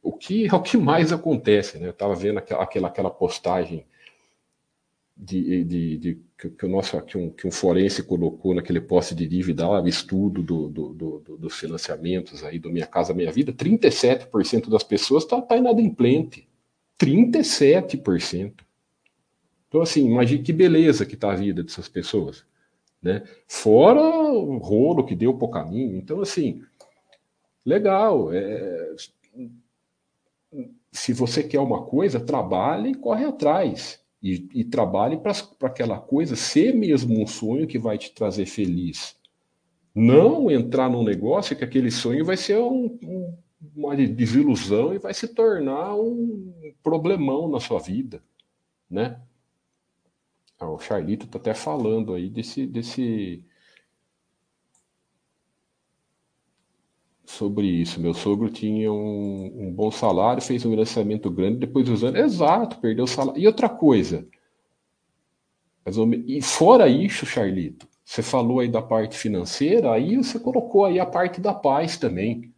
[0.03, 1.87] O que é o que mais acontece, né?
[1.87, 3.87] Eu estava vendo aquela, aquela, aquela postagem
[5.17, 9.15] de, de, de que, que, o nosso que um, que um forense colocou naquele poste
[9.15, 13.53] de dívida lá, estudo do, do, do, dos financiamentos aí do Minha Casa Minha Vida,
[13.53, 16.47] 37% das pessoas está tá inadimplente.
[17.01, 18.53] 37%.
[19.69, 22.45] Então, assim, imagine que beleza que está a vida dessas pessoas.
[23.05, 23.23] Né?
[23.47, 25.99] Fora o rolo que deu para o caminho.
[25.99, 26.63] Então, assim,
[27.65, 28.33] legal.
[28.33, 28.95] É...
[30.91, 35.33] Se você quer uma coisa, trabalhe e corre atrás e, e trabalhe para
[35.65, 39.17] aquela coisa ser mesmo um sonho que vai te trazer feliz.
[39.95, 43.37] Não entrar num negócio que aquele sonho vai ser um, um,
[43.77, 48.23] uma desilusão e vai se tornar um problemão na sua vida,
[48.89, 49.21] né?
[50.59, 53.45] Ah, o Charlito está até falando aí desse, desse
[57.27, 58.01] sobre isso.
[58.01, 62.21] Meu sogro tinha um, um bom salário, fez um financiamento grande, depois anos.
[62.21, 63.41] Exato, perdeu o salário.
[63.41, 64.27] E outra coisa.
[66.27, 71.05] E fora isso, Charlito, você falou aí da parte financeira, aí você colocou aí a
[71.07, 72.54] parte da paz também.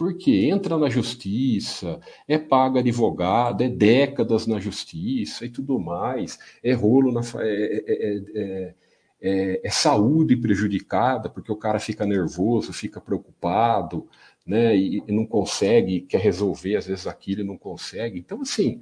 [0.00, 6.72] Porque entra na justiça, é paga advogado, é décadas na justiça e tudo mais, é
[6.72, 7.20] rolo na.
[7.42, 8.74] É, é, é,
[9.20, 14.08] é, é, saúde prejudicada, porque o cara fica nervoso, fica preocupado,
[14.46, 18.18] né, e, e, não consegue, quer resolver às vezes aquilo e não consegue.
[18.18, 18.80] Então, assim,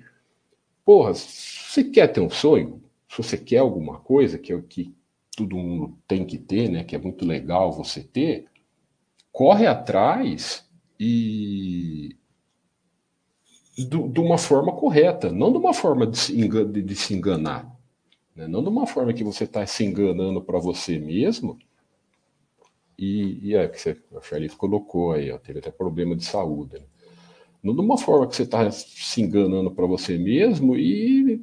[0.84, 4.62] porra, se você quer ter um sonho, se você quer alguma coisa, que é o
[4.62, 4.94] que
[5.36, 8.46] todo mundo tem que ter, né, que é muito legal você ter,
[9.32, 10.67] corre atrás
[10.98, 12.16] e
[13.84, 17.72] de uma forma correta, não de uma forma de se, de, de se enganar.
[18.34, 18.48] Né?
[18.48, 21.56] Não de uma forma que você está se enganando para você mesmo.
[22.98, 26.74] E, e é que você, a Charlize colocou aí, ó, teve até problema de saúde.
[26.74, 26.86] Né?
[27.62, 31.40] Não de uma forma que você está se enganando para você mesmo e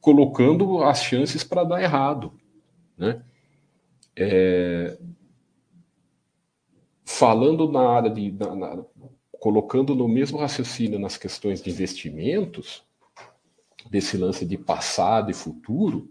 [0.00, 2.32] colocando as chances para dar errado.
[2.98, 3.22] Né?
[4.16, 4.98] É,
[7.18, 8.32] falando na área de.
[8.32, 8.84] Na, na,
[9.40, 12.82] colocando no mesmo raciocínio nas questões de investimentos,
[13.90, 16.10] desse lance de passado e futuro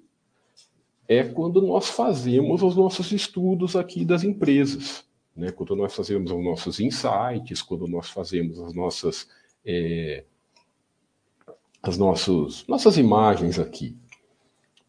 [1.07, 5.03] é quando nós fazemos os nossos estudos aqui das empresas,
[5.35, 5.51] né?
[5.51, 9.27] quando nós fazemos os nossos insights, quando nós fazemos as nossas
[9.65, 10.23] é,
[11.81, 13.97] as nossas imagens aqui.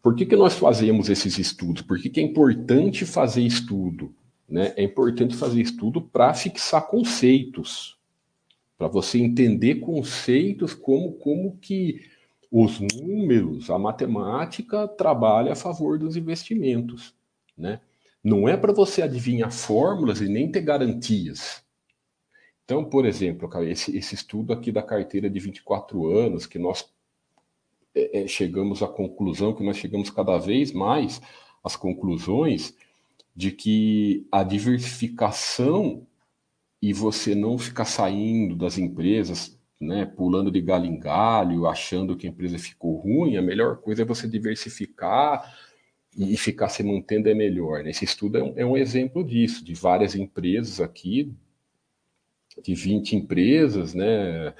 [0.01, 1.81] Por que, que nós fazemos esses estudos?
[1.81, 4.13] Por que, que é importante fazer estudo?
[4.47, 4.73] Né?
[4.75, 7.97] É importante fazer estudo para fixar conceitos,
[8.77, 12.01] para você entender conceitos como, como que
[12.51, 17.13] os números, a matemática trabalha a favor dos investimentos,
[17.57, 17.81] né?
[18.23, 21.63] Não é para você adivinhar fórmulas e nem ter garantias.
[22.63, 26.89] Então, por exemplo, esse, esse estudo aqui da carteira de 24 anos, que nós
[27.93, 31.21] é, é, chegamos à conclusão, que nós chegamos cada vez mais
[31.63, 32.75] às conclusões
[33.35, 36.07] de que a diversificação
[36.81, 42.27] e você não ficar saindo das empresas né, pulando de galho em galho, achando que
[42.27, 45.53] a empresa ficou ruim, a melhor coisa é você diversificar
[46.17, 47.83] e ficar se mantendo é melhor.
[47.83, 47.89] Né?
[47.89, 51.33] Esse estudo é um, é um, exemplo disso, de várias empresas aqui,
[52.63, 54.53] de 20 empresas, né?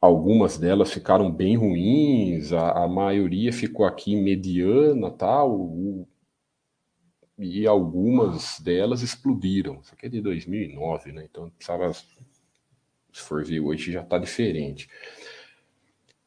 [0.00, 6.06] Algumas delas ficaram bem ruins, a, a maioria ficou aqui mediana, tal,
[7.38, 9.80] e algumas delas explodiram.
[9.82, 11.26] Isso aqui é de 2009, né?
[11.30, 12.04] Então precisava, se
[13.12, 14.88] for ver hoje, já está diferente.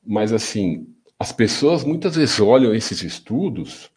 [0.05, 3.91] Mas assim, as pessoas muitas vezes olham esses estudos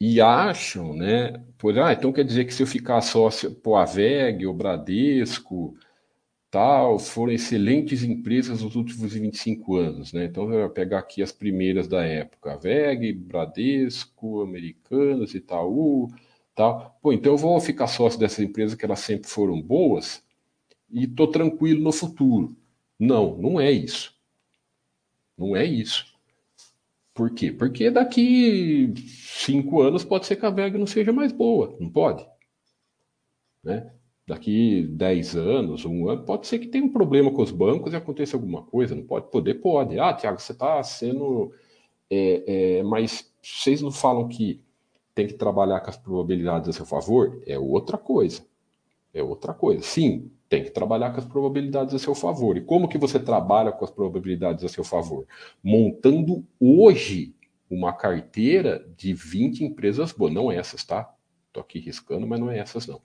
[0.00, 1.42] e acham, né?
[1.58, 5.76] Por, ah, então quer dizer que se eu ficar sócio, pô, a VEG, o Bradesco,
[6.50, 10.24] tal, foram excelentes empresas nos últimos 25 anos, né?
[10.24, 16.08] Então eu vou pegar aqui as primeiras da época, VEG, Bradesco, Americanas, Itaú,
[16.54, 16.98] tal.
[17.02, 20.22] Pô, então eu vou ficar sócio dessas empresas que elas sempre foram boas
[20.90, 22.56] e tô tranquilo no futuro.
[22.98, 24.14] Não, não é isso.
[25.36, 26.06] Não é isso.
[27.14, 27.52] Por quê?
[27.52, 32.26] Porque daqui cinco anos pode ser que a VEG não seja mais boa, não pode?
[33.62, 33.92] Né?
[34.28, 37.96] Daqui dez anos, um ano, pode ser que tenha um problema com os bancos e
[37.96, 39.54] aconteça alguma coisa, não pode poder?
[39.54, 39.98] Pode.
[39.98, 41.50] Ah, Tiago, você está sendo.
[42.10, 44.60] É, é, mas vocês não falam que
[45.14, 47.40] tem que trabalhar com as probabilidades a seu favor?
[47.46, 48.44] É outra coisa.
[49.14, 49.80] É outra coisa.
[49.82, 52.58] Sim, tem que trabalhar com as probabilidades a seu favor.
[52.58, 55.26] E como que você trabalha com as probabilidades a seu favor?
[55.64, 57.34] Montando hoje
[57.70, 60.34] uma carteira de 20 empresas boas.
[60.34, 61.14] Não essas, tá?
[61.46, 63.00] Estou aqui riscando, mas não é essas, não.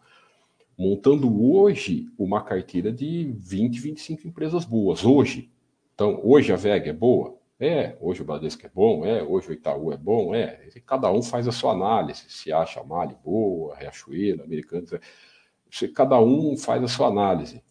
[0.77, 5.05] Montando hoje uma carteira de 20, 25 empresas boas.
[5.05, 5.51] Hoje.
[5.93, 7.37] Então, hoje a VEG é boa?
[7.59, 7.95] É.
[8.01, 9.05] Hoje o Bradesco é bom?
[9.05, 9.21] É.
[9.23, 10.33] Hoje o Itaú é bom?
[10.33, 10.67] É.
[10.75, 12.23] E cada um faz a sua análise.
[12.27, 14.91] Se acha a Mali boa, Riachuelo, Americanos...
[14.93, 14.99] É
[15.95, 17.63] cada um faz a sua análise,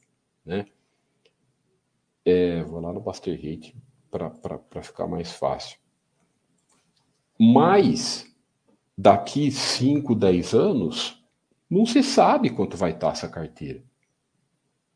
[0.44, 0.66] né?
[2.24, 3.76] É, vou lá no Buster Hate
[4.10, 5.78] para ficar mais fácil.
[7.38, 8.26] Mas
[8.98, 11.21] daqui 5, 10 anos,
[11.72, 13.82] não se sabe quanto vai estar essa carteira.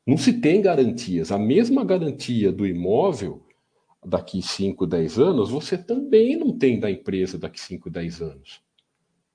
[0.06, 1.32] Não se tem garantias.
[1.32, 3.46] A mesma garantia do imóvel
[4.04, 8.60] daqui 5, 10 anos, você também não tem da empresa daqui 5, 10 anos.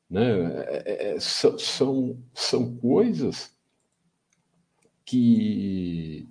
[0.07, 0.23] Né?
[0.67, 1.57] É, é, é são,
[2.31, 3.51] são coisas
[5.03, 6.29] que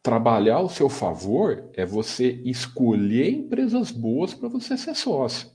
[0.00, 5.50] trabalhar ao seu favor é você escolher empresas boas para você ser sócio.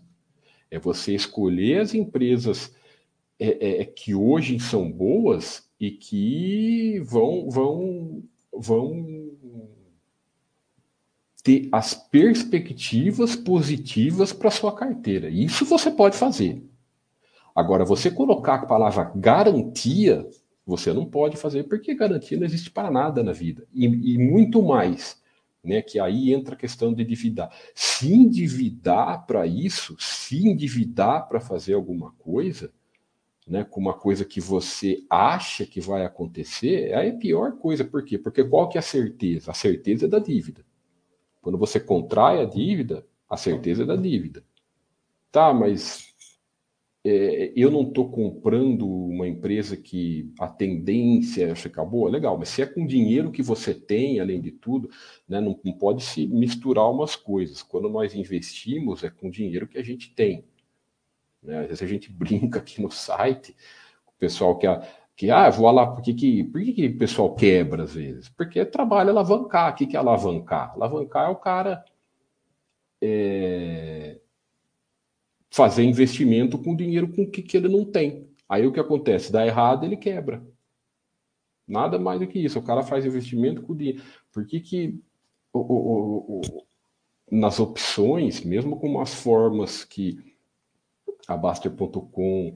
[0.70, 2.76] É você escolher as empresas
[3.44, 8.24] é, é, é, que hoje são boas e que vão, vão,
[8.54, 9.32] vão
[11.44, 15.28] ter as perspectivas positivas para sua carteira.
[15.28, 16.64] Isso você pode fazer.
[17.56, 20.30] Agora, você colocar a palavra garantia
[20.66, 23.68] você não pode fazer porque garantia não existe para nada na vida.
[23.74, 25.20] E, e muito mais,
[25.64, 25.82] né?
[25.82, 27.52] Que aí entra a questão de endividar.
[27.74, 32.72] Se endividar para isso, se endividar para fazer alguma coisa,
[33.52, 37.84] né, com uma coisa que você acha que vai acontecer, é a pior coisa.
[37.84, 38.18] Por quê?
[38.18, 39.52] Porque qual que é a certeza?
[39.52, 40.66] A certeza é da dívida.
[41.42, 44.42] Quando você contrai a dívida, a certeza é da dívida.
[45.30, 46.14] Tá, mas
[47.04, 52.48] é, eu não estou comprando uma empresa que a tendência é ficar boa, legal, mas
[52.48, 54.90] se é com dinheiro que você tem, além de tudo,
[55.28, 57.62] né, não, não, pode se misturar umas coisas.
[57.62, 60.46] Quando nós investimos, é com dinheiro que a gente tem.
[61.42, 61.60] Né?
[61.60, 63.56] Às vezes a gente brinca aqui no site,
[64.08, 64.68] o pessoal que,
[65.16, 68.30] que ah, vou lá, por que, que, por que, que o pessoal quebra às vezes?
[68.30, 69.72] Porque trabalho alavancar.
[69.72, 70.74] O que, que é alavancar?
[70.74, 71.84] Alavancar é o cara.
[73.02, 74.20] É
[75.52, 78.30] fazer investimento com dinheiro com que, que ele não tem.
[78.48, 79.32] Aí o que acontece?
[79.32, 80.42] Dá errado, ele quebra.
[81.68, 82.58] Nada mais do que isso.
[82.58, 84.02] O cara faz investimento com dinheiro.
[84.32, 85.00] Por que, que
[85.54, 86.66] o, o, o,
[87.30, 90.31] nas opções, mesmo com as formas que
[91.34, 92.56] a Baster.com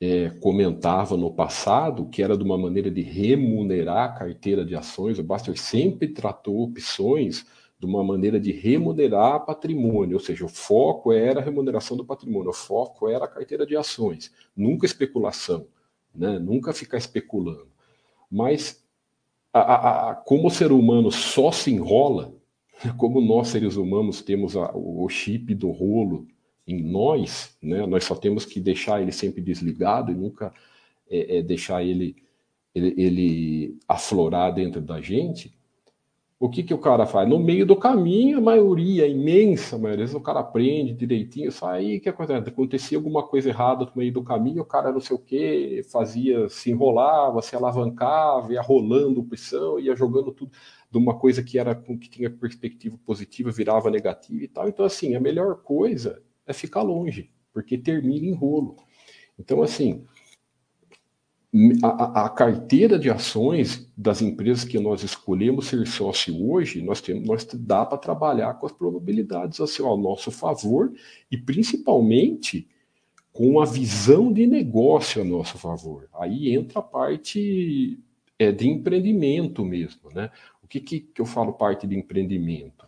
[0.00, 5.18] é, comentava no passado, que era de uma maneira de remunerar a carteira de ações,
[5.18, 7.46] o Baster sempre tratou opções
[7.78, 12.50] de uma maneira de remunerar patrimônio, ou seja, o foco era a remuneração do patrimônio,
[12.50, 15.66] o foco era a carteira de ações, nunca especulação,
[16.14, 16.38] né?
[16.38, 17.68] nunca ficar especulando.
[18.30, 18.82] Mas
[19.52, 22.34] a, a, a, como o ser humano só se enrola,
[22.96, 26.26] como nós seres humanos temos o chip do rolo
[26.66, 27.86] em nós, né?
[27.86, 30.52] nós só temos que deixar ele sempre desligado e nunca
[31.08, 32.16] é, é, deixar ele,
[32.74, 35.56] ele, ele aflorar dentro da gente,
[36.38, 37.26] o que, que o cara faz?
[37.26, 41.98] No meio do caminho, a maioria, a imensa maioria, vezes o cara aprende direitinho, sai,
[41.98, 42.50] que acontece?
[42.50, 46.46] Acontecia alguma coisa errada no meio do caminho, o cara não sei o que, fazia,
[46.50, 50.52] se enrolava, se alavancava, ia rolando opção, ia jogando tudo
[50.90, 54.68] de uma coisa que era que tinha perspectiva positiva, virava negativa e tal.
[54.68, 58.76] Então, assim, a melhor coisa é ficar longe, porque termina em rolo.
[59.38, 60.04] Então, assim,
[61.82, 67.26] a, a, carteira de ações das empresas que nós escolhemos ser sócio hoje, nós temos,
[67.26, 70.92] nós dá para trabalhar com as probabilidades assim, ao nosso favor
[71.30, 72.68] e principalmente
[73.32, 76.08] com a visão de negócio a nosso favor.
[76.14, 77.98] Aí entra a parte
[78.38, 80.30] é, de empreendimento mesmo, né?
[80.62, 82.86] O que, que, que eu falo parte de empreendimento?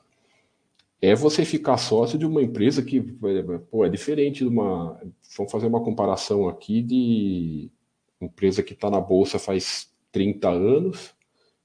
[1.01, 3.01] É você ficar sócio de uma empresa que
[3.71, 5.01] pô, é diferente de uma.
[5.37, 7.71] Vamos fazer uma comparação aqui de
[8.21, 11.15] empresa que está na bolsa faz 30 anos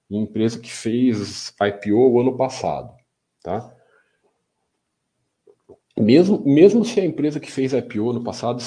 [0.09, 2.93] e empresa que fez IPO ano passado,
[3.41, 3.75] tá?
[5.97, 8.61] Mesmo, mesmo se a empresa que fez IPO no passado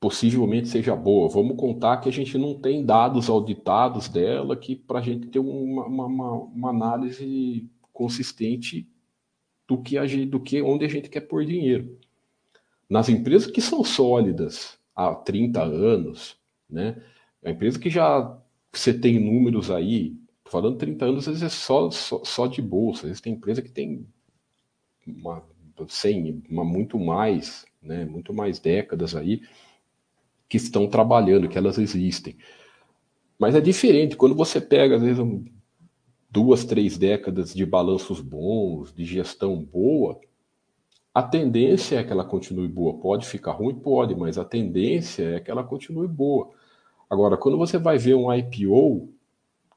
[0.00, 5.00] possivelmente seja boa, vamos contar que a gente não tem dados auditados dela que para
[5.00, 8.88] a gente ter uma, uma, uma, análise consistente
[9.68, 11.98] do que, a gente, do que onde a gente quer pôr dinheiro.
[12.88, 16.38] Nas empresas que são sólidas há 30 anos,
[16.68, 17.02] né?
[17.44, 18.36] A empresa que já
[18.72, 20.16] você tem números aí,
[20.46, 23.02] falando 30 anos, às vezes é só, só, só de bolsa.
[23.02, 24.06] Às vezes tem empresa que tem
[25.06, 25.44] uma,
[25.86, 28.06] 100, uma, muito mais, né?
[28.06, 29.42] muito mais décadas aí,
[30.48, 32.36] que estão trabalhando, que elas existem.
[33.38, 35.44] Mas é diferente quando você pega, às vezes, um,
[36.30, 40.20] duas, três décadas de balanços bons, de gestão boa,
[41.14, 42.94] a tendência é que ela continue boa.
[42.94, 43.74] Pode ficar ruim?
[43.74, 46.50] Pode, mas a tendência é que ela continue boa.
[47.10, 49.08] Agora, quando você vai ver um IPO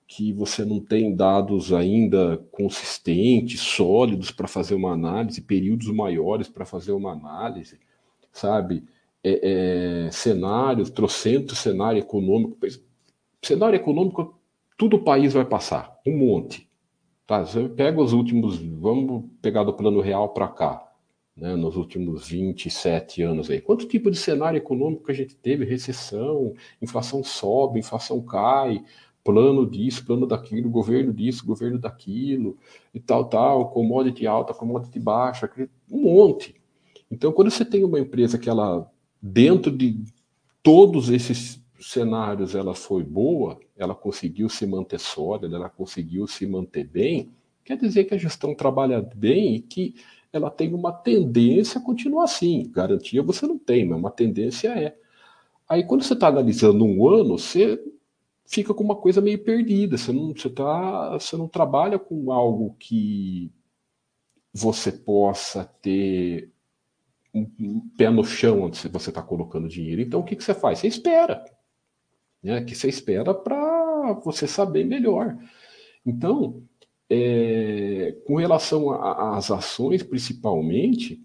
[0.08, 6.66] que você não tem dados ainda consistentes, sólidos para fazer uma análise, períodos maiores para
[6.66, 7.80] fazer uma análise,
[8.32, 8.84] sabe?
[9.24, 12.58] É, é, cenários, trocentos cenário econômico.
[13.42, 14.38] Cenário econômico,
[14.82, 16.68] tudo o país vai passar, um monte.
[17.28, 17.46] Tá?
[17.46, 20.92] Você pega os últimos, vamos pegar do plano real para cá
[21.38, 23.62] né, nos últimos 27 anos aí.
[23.62, 25.66] Quanto tipo de cenário econômico a gente teve?
[25.66, 28.84] Recessão, inflação sobe, inflação cai,
[29.24, 32.58] plano disso, plano daquilo, governo disso, governo daquilo,
[32.92, 35.48] e tal, tal, commodity alta, commodity baixa,
[35.92, 36.56] um monte.
[37.12, 38.90] Então, quando você tem uma empresa que ela,
[39.22, 40.04] dentro de
[40.64, 46.86] todos esses cenários, ela foi boa, ela conseguiu se manter sólida, ela conseguiu se manter
[46.86, 47.32] bem,
[47.64, 49.96] quer dizer que a gestão trabalha bem e que
[50.34, 52.70] ela tem uma tendência a continuar assim.
[52.72, 54.98] Garantia você não tem, mas uma tendência é.
[55.68, 57.82] Aí quando você está analisando um ano, você
[58.46, 59.98] fica com uma coisa meio perdida.
[59.98, 63.52] Você não, você tá, você não trabalha com algo que
[64.54, 66.52] você possa ter
[67.34, 70.02] um pé no chão onde você está colocando dinheiro.
[70.02, 70.80] Então o que, que você faz?
[70.80, 71.44] Você espera.
[72.44, 72.62] Né?
[72.64, 73.71] Que você espera para
[74.24, 75.38] você saber melhor.
[76.06, 76.64] Então,
[77.10, 81.22] é, com relação às ações, principalmente,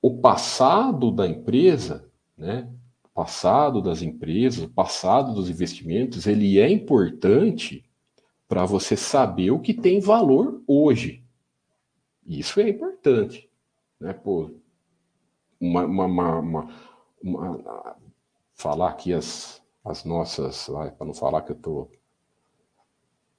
[0.00, 2.68] o passado da empresa, né,
[3.04, 7.84] o passado das empresas, o passado dos investimentos, ele é importante
[8.48, 11.22] para você saber o que tem valor hoje.
[12.26, 13.48] Isso é importante.
[14.00, 14.12] Né?
[14.12, 14.50] Pô,
[15.60, 16.68] uma, uma, uma,
[17.22, 17.96] uma
[18.54, 21.90] falar aqui as, as nossas, para não falar que eu estou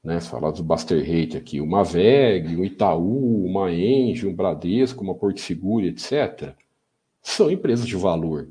[0.04, 5.16] né, falar dos Buster Rate aqui, uma VEG, um Itaú, uma Engie, um Bradesco, uma
[5.16, 6.54] Porto Seguro, etc.,
[7.22, 8.50] são empresas de valor.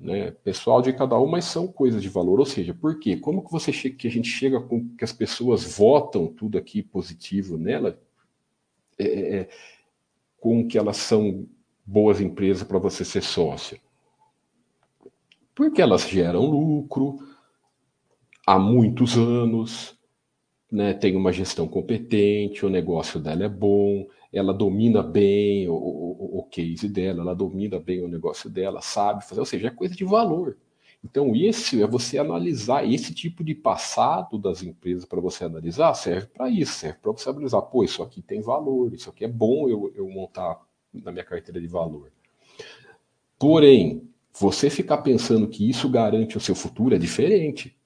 [0.00, 0.30] Né?
[0.30, 2.40] Pessoal de cada uma, mas são coisas de valor.
[2.40, 3.16] Ou seja, por quê?
[3.16, 7.58] Como que, você que a gente chega com que as pessoas votam tudo aqui positivo
[7.58, 8.00] nela,
[8.98, 9.48] é, é, é
[10.40, 11.46] com que elas são
[11.84, 13.78] boas empresas para você ser sócio?
[15.54, 17.18] Porque elas geram lucro
[18.46, 19.96] há muitos anos,
[20.70, 26.38] né, tem uma gestão competente, o negócio dela é bom, ela domina bem o, o,
[26.40, 29.94] o case dela, ela domina bem o negócio dela, sabe fazer, ou seja, é coisa
[29.94, 30.56] de valor.
[31.04, 36.26] Então, isso é você analisar esse tipo de passado das empresas para você analisar, serve
[36.28, 39.68] para isso, serve para você analisar, pô, isso aqui tem valor, isso aqui é bom
[39.68, 40.58] eu, eu montar
[40.92, 42.10] na minha carteira de valor.
[43.38, 47.76] Porém, você ficar pensando que isso garante o seu futuro é diferente.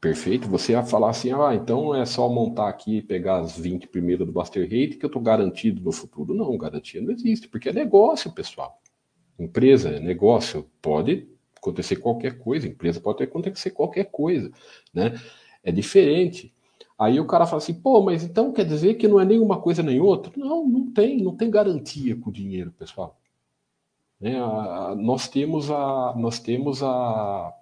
[0.00, 0.46] Perfeito.
[0.48, 4.26] Você ia falar assim, ah, então é só montar aqui e pegar as 20 primeiras
[4.26, 6.34] do Buster Rate que eu estou garantido no futuro.
[6.34, 8.80] Não, garantia não existe, porque é negócio, pessoal.
[9.38, 14.52] Empresa é negócio, pode acontecer qualquer coisa, empresa pode acontecer qualquer coisa,
[14.92, 15.18] né?
[15.62, 16.54] É diferente.
[16.98, 19.82] Aí o cara fala assim, pô, mas então quer dizer que não é nenhuma coisa
[19.82, 20.30] nem outra?
[20.36, 23.18] Não, não tem, não tem garantia com o dinheiro, pessoal.
[24.24, 24.40] Né?
[24.40, 27.54] A, nós temos a, nós temos a,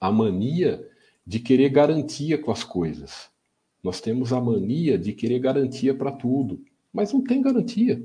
[0.00, 0.88] a mania
[1.26, 3.28] de querer garantia com as coisas.
[3.82, 8.00] Nós temos a mania de querer garantia para tudo, mas não tem garantia.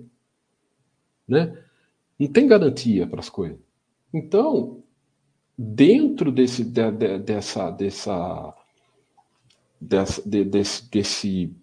[1.27, 1.55] né?
[2.17, 3.59] Não tem garantia para as coisas.
[4.11, 4.81] Então,
[5.55, 8.55] dentro desse, de, de, dessa, dessa,
[9.79, 11.55] dessa de, desse, desse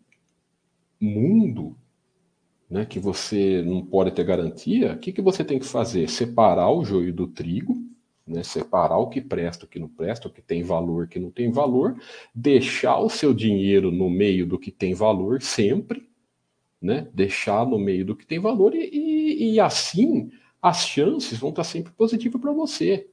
[1.00, 1.76] mundo
[2.68, 6.08] né, que você não pode ter garantia, o que, que você tem que fazer?
[6.08, 7.76] Separar o joio do trigo,
[8.26, 11.18] né, separar o que presta, o que não presta, o que tem valor, o que
[11.18, 11.96] não tem valor,
[12.34, 16.08] deixar o seu dinheiro no meio do que tem valor sempre,
[16.80, 21.50] né, deixar no meio do que tem valor e, e, e assim as chances vão
[21.50, 23.08] estar sempre positivas para você.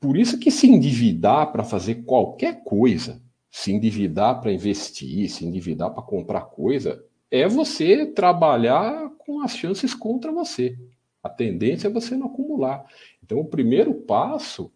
[0.00, 5.92] Por isso que se endividar para fazer qualquer coisa, se endividar para investir, se endividar
[5.92, 10.78] para comprar coisa, é você trabalhar com as chances contra você.
[11.22, 12.84] A tendência é você não acumular.
[13.24, 14.70] Então, o primeiro passo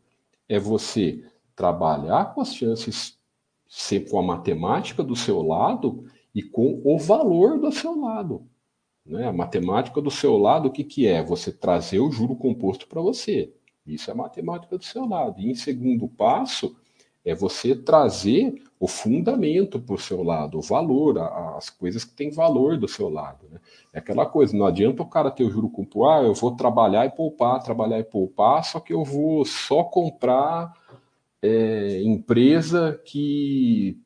[0.48, 1.22] é você
[1.54, 3.18] trabalhar com as chances,
[3.68, 8.48] sempre com a matemática do seu lado e com o valor do seu lado.
[9.04, 9.28] Né?
[9.28, 11.22] A matemática do seu lado, o que, que é?
[11.22, 13.52] Você trazer o juro composto para você.
[13.86, 15.38] Isso é a matemática do seu lado.
[15.42, 16.74] E em segundo passo,
[17.26, 21.18] é você trazer o fundamento para o seu lado, o valor,
[21.56, 23.48] as coisas que têm valor do seu lado.
[23.50, 23.58] Né?
[23.92, 27.04] É aquela coisa, não adianta o cara ter o juro composto, ah, eu vou trabalhar
[27.04, 30.72] e poupar, trabalhar e poupar, só que eu vou só comprar
[31.42, 33.98] é, empresa que,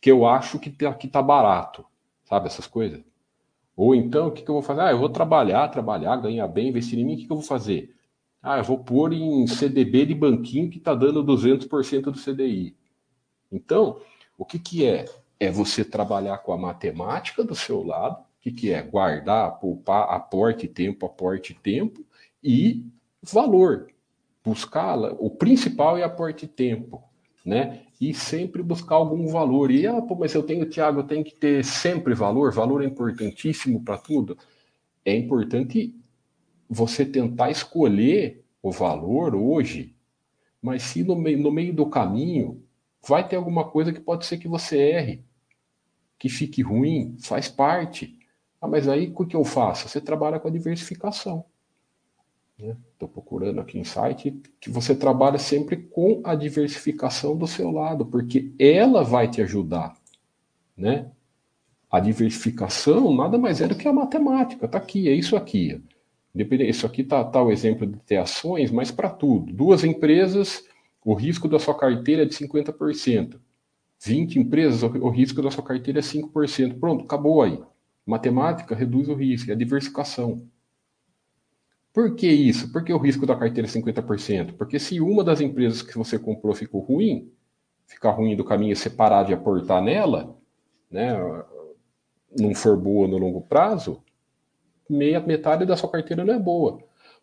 [0.00, 1.84] que eu acho que está que tá barato,
[2.24, 3.02] sabe essas coisas?
[3.76, 4.82] Ou então, o que, que eu vou fazer?
[4.82, 7.44] Ah, eu vou trabalhar, trabalhar, ganhar bem, investir em mim, o que, que eu vou
[7.44, 7.92] fazer?
[8.42, 12.76] Ah, eu vou pôr em CDB de banquinho que está dando 200% do CDI.
[13.52, 14.00] Então,
[14.36, 15.04] o que, que é?
[15.38, 18.82] É você trabalhar com a matemática do seu lado, o que, que é?
[18.82, 22.04] Guardar, poupar, aporte tempo, aporte tempo
[22.42, 22.84] e
[23.22, 23.88] valor.
[24.44, 27.00] Buscar, o principal é aporte tempo,
[27.44, 27.82] né?
[28.00, 29.70] E sempre buscar algum valor.
[29.70, 32.86] E, ah, pô, mas eu tenho, Tiago, eu tenho que ter sempre valor, valor é
[32.86, 34.36] importantíssimo para tudo.
[35.04, 35.94] É importante
[36.72, 39.94] você tentar escolher o valor hoje,
[40.60, 42.64] mas se no meio, no meio do caminho
[43.06, 45.24] vai ter alguma coisa que pode ser que você erre,
[46.18, 48.18] que fique ruim, faz parte.
[48.60, 49.88] Ah, mas aí o que eu faço?
[49.88, 51.44] Você trabalha com a diversificação.
[52.56, 53.12] Estou né?
[53.12, 58.52] procurando aqui em site que você trabalha sempre com a diversificação do seu lado, porque
[58.58, 59.96] ela vai te ajudar,
[60.76, 61.10] né?
[61.90, 65.82] A diversificação nada mais é do que a matemática, tá aqui, é isso aqui.
[66.34, 69.52] Isso aqui está tá o exemplo de ter ações, mas para tudo.
[69.52, 70.64] Duas empresas,
[71.04, 73.38] o risco da sua carteira é de 50%.
[74.04, 76.80] 20 empresas, o risco da sua carteira é 5%.
[76.80, 77.62] Pronto, acabou aí.
[78.04, 80.48] Matemática reduz o risco, é a diversificação.
[81.92, 82.72] Por que isso?
[82.72, 84.54] Por que o risco da carteira é 50%?
[84.54, 87.30] Porque se uma das empresas que você comprou ficou ruim,
[87.86, 90.34] ficar ruim do caminho e você parar de aportar nela,
[90.90, 91.12] né,
[92.38, 94.02] não for boa no longo prazo,
[94.92, 96.78] meia metade da sua carteira não é boa.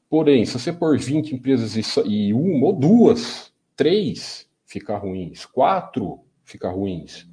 [0.10, 6.72] Porém, se você pôr 20 empresas e, uma ou duas, três ficar ruins, quatro ficar
[6.72, 7.28] ruins,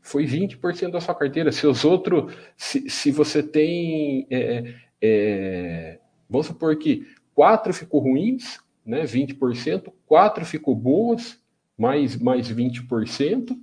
[0.00, 1.52] foi 20% da sua carteira.
[1.52, 8.58] Se os outros, se, se você tem, é, é, vamos supor que quatro ficou ruins,
[8.84, 11.38] né, 20%, quatro ficou boas,
[11.76, 13.56] mais, mais 20%,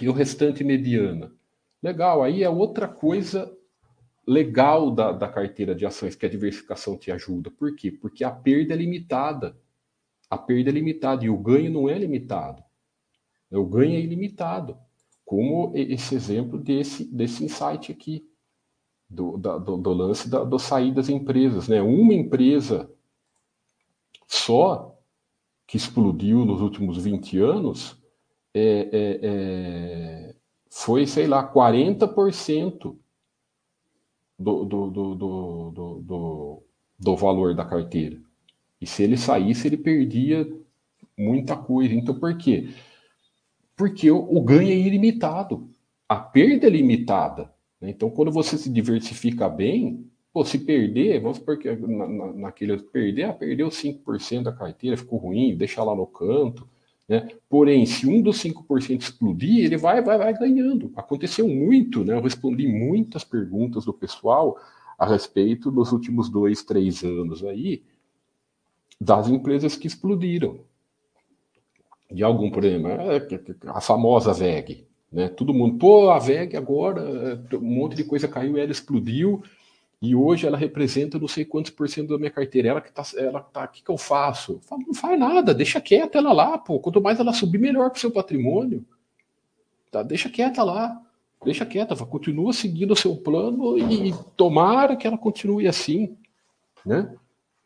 [0.00, 1.32] e o restante mediana.
[1.82, 3.50] Legal, aí é outra coisa
[4.30, 7.50] legal da, da carteira de ações que a diversificação te ajuda.
[7.50, 7.90] Por quê?
[7.90, 9.58] Porque a perda é limitada.
[10.30, 12.62] A perda é limitada e o ganho não é limitado.
[13.50, 14.78] O ganho é ilimitado.
[15.24, 18.24] Como esse exemplo desse, desse insight aqui,
[19.08, 21.66] do, da, do, do, lance da, do sair das empresas.
[21.66, 21.82] Né?
[21.82, 22.88] Uma empresa
[24.28, 24.96] só
[25.66, 28.00] que explodiu nos últimos 20 anos
[28.54, 30.34] é, é, é,
[30.70, 32.96] foi, sei lá, 40%
[34.40, 36.62] do, do, do, do, do,
[36.98, 38.18] do valor da carteira.
[38.80, 40.50] E se ele saísse, ele perdia
[41.16, 41.94] muita coisa.
[41.94, 42.70] Então, por quê?
[43.76, 45.68] Porque o, o ganho é ilimitado.
[46.08, 47.52] A perda é limitada.
[47.78, 47.90] Né?
[47.90, 52.78] Então, quando você se diversifica bem, pô, se perder, vamos supor que na, na, naquele
[52.78, 56.66] perder, ah, perdeu 5% da carteira, ficou ruim, deixa lá no canto.
[57.10, 57.28] Né?
[57.48, 60.92] Porém, se um dos 5% explodir, ele vai, vai, vai ganhando.
[60.94, 62.14] Aconteceu muito, né?
[62.14, 64.56] Eu respondi muitas perguntas do pessoal
[64.96, 67.82] a respeito dos últimos dois, três anos aí,
[69.00, 70.60] das empresas que explodiram.
[72.08, 72.90] De algum problema.
[72.90, 73.26] É,
[73.66, 74.86] a famosa VEG.
[75.10, 75.28] Né?
[75.28, 79.42] Todo mundo, pô, a VEG agora, um monte de coisa caiu, ela explodiu,
[80.02, 82.68] e hoje ela representa não sei quantos por cento da minha carteira.
[82.68, 84.52] Ela que tá, ela tá, o que, que eu faço?
[84.52, 86.80] Eu falo, não faz nada, deixa quieta ela lá, pô.
[86.80, 88.84] Quanto mais ela subir, melhor para o seu patrimônio.
[89.90, 90.02] Tá?
[90.02, 91.00] Deixa quieta lá.
[91.44, 96.14] Deixa quieta, continua seguindo o seu plano e tomara que ela continue assim,
[96.84, 97.14] né?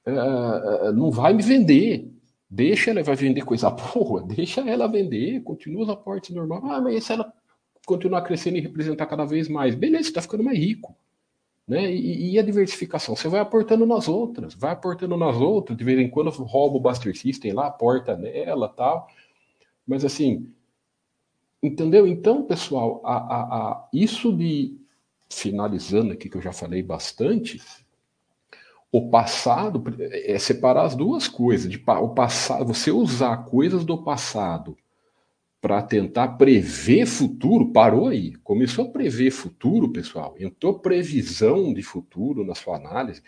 [0.06, 2.08] É, é, não vai me vender.
[2.48, 6.62] Deixa ela vai vender coisa boa, deixa ela vender, continua os aportes normais.
[6.64, 7.32] Ah, mas se ela
[7.84, 10.94] continuar crescendo e representar cada vez mais, beleza, você está ficando mais rico.
[11.66, 11.90] Né?
[11.92, 13.16] E, e, a diversificação?
[13.16, 16.80] Você vai aportando nas outras, vai aportando nas outras, de vez em quando rouba o
[16.80, 19.08] Buster System lá, aporta nela tal.
[19.86, 20.52] Mas assim,
[21.62, 22.06] entendeu?
[22.06, 24.78] Então, pessoal, a, a, a, isso de
[25.30, 27.60] finalizando aqui, que eu já falei bastante,
[28.92, 31.70] o passado é separar as duas coisas.
[31.70, 34.76] De, o passado, você usar coisas do passado
[35.64, 38.36] para tentar prever futuro, parou aí.
[38.44, 40.34] Começou a prever futuro, pessoal.
[40.38, 43.22] Entrou previsão de futuro na sua análise.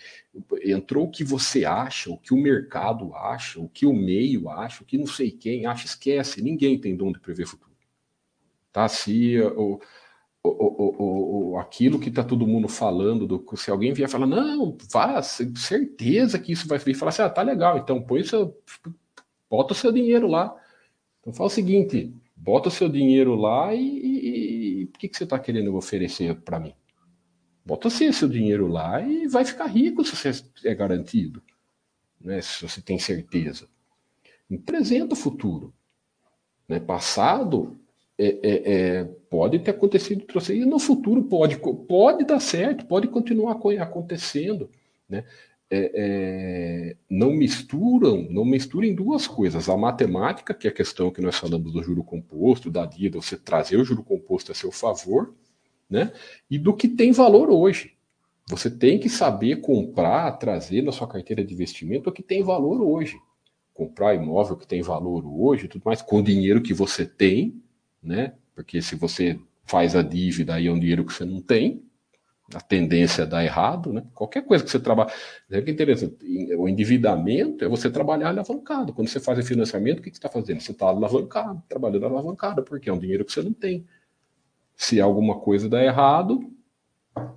[0.62, 4.82] Entrou o que você acha, o que o mercado acha, o que o meio acha,
[4.82, 5.86] o que não sei quem acha.
[5.86, 6.42] Esquece.
[6.42, 7.72] Ninguém tem dom de prever futuro.
[8.70, 8.86] Tá?
[8.86, 9.80] Se o,
[10.44, 15.22] o, o, aquilo que está todo mundo falando, do, se alguém vier falar, não, vá,
[15.22, 18.54] certeza que isso vai vir, falar assim, ah, tá legal, então põe seu,
[19.48, 20.54] bota o seu dinheiro lá.
[21.22, 25.38] Então fala o seguinte, bota o seu dinheiro lá e, o que, que você está
[25.38, 26.74] querendo oferecer para mim?
[27.64, 31.42] Bota você seu dinheiro lá e vai ficar rico se você é garantido,
[32.20, 32.40] né?
[32.40, 33.66] se você tem certeza.
[34.52, 35.74] Apresenta o futuro.
[36.68, 36.78] Né?
[36.78, 37.76] Passado
[38.18, 43.58] é, é, é, pode ter acontecido e no futuro pode, pode dar certo, pode continuar
[43.80, 44.70] acontecendo,
[45.08, 45.24] né?
[45.68, 49.68] É, é, não misturam, não misturem duas coisas.
[49.68, 53.36] A matemática, que é a questão que nós falamos do juro composto, da dívida, você
[53.36, 55.34] trazer o juro composto a seu favor,
[55.90, 56.12] né?
[56.50, 57.96] E do que tem valor hoje.
[58.48, 62.80] Você tem que saber comprar, trazer na sua carteira de investimento o que tem valor
[62.80, 63.18] hoje.
[63.74, 67.60] Comprar imóvel que tem valor hoje, tudo mais, com o dinheiro que você tem,
[68.00, 68.34] né?
[68.54, 71.82] Porque se você faz a dívida aí é um dinheiro que você não tem,
[72.54, 74.04] a tendência é dar errado, né?
[74.14, 75.10] Qualquer coisa que você trabalha.
[75.50, 76.16] É que interessante.
[76.56, 78.92] O endividamento é você trabalhar alavancado.
[78.92, 80.60] Quando você faz financiamento, o que você está fazendo?
[80.60, 83.84] Você está alavancado, trabalhando alavancado, porque é um dinheiro que você não tem.
[84.76, 86.34] Se alguma coisa dá errado,
[87.16, 87.34] o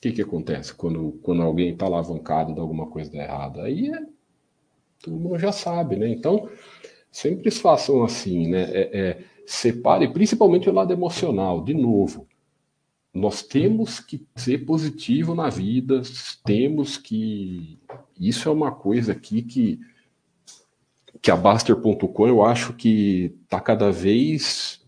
[0.00, 3.60] que, que acontece quando, quando alguém está alavancado e dá alguma coisa dá errado?
[3.60, 4.00] Aí é,
[5.00, 6.08] todo mundo já sabe, né?
[6.08, 6.48] Então,
[7.10, 8.62] sempre façam assim, né?
[8.72, 11.62] É, é, separe principalmente o lado emocional.
[11.62, 12.26] De novo,
[13.12, 16.00] nós temos que ser positivo na vida,
[16.44, 17.78] temos que.
[18.18, 19.80] Isso é uma coisa aqui que,
[21.20, 24.80] que a Baster.com eu acho que está cada vez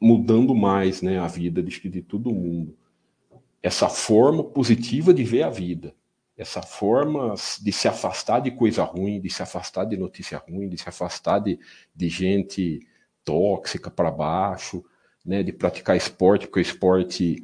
[0.00, 2.76] mudando mais né, a vida de, de todo mundo.
[3.60, 5.94] Essa forma positiva de ver a vida,
[6.36, 10.78] essa forma de se afastar de coisa ruim, de se afastar de notícia ruim, de
[10.78, 11.58] se afastar de,
[11.94, 12.86] de gente
[13.24, 14.84] tóxica para baixo,
[15.24, 17.42] né, de praticar esporte, porque o esporte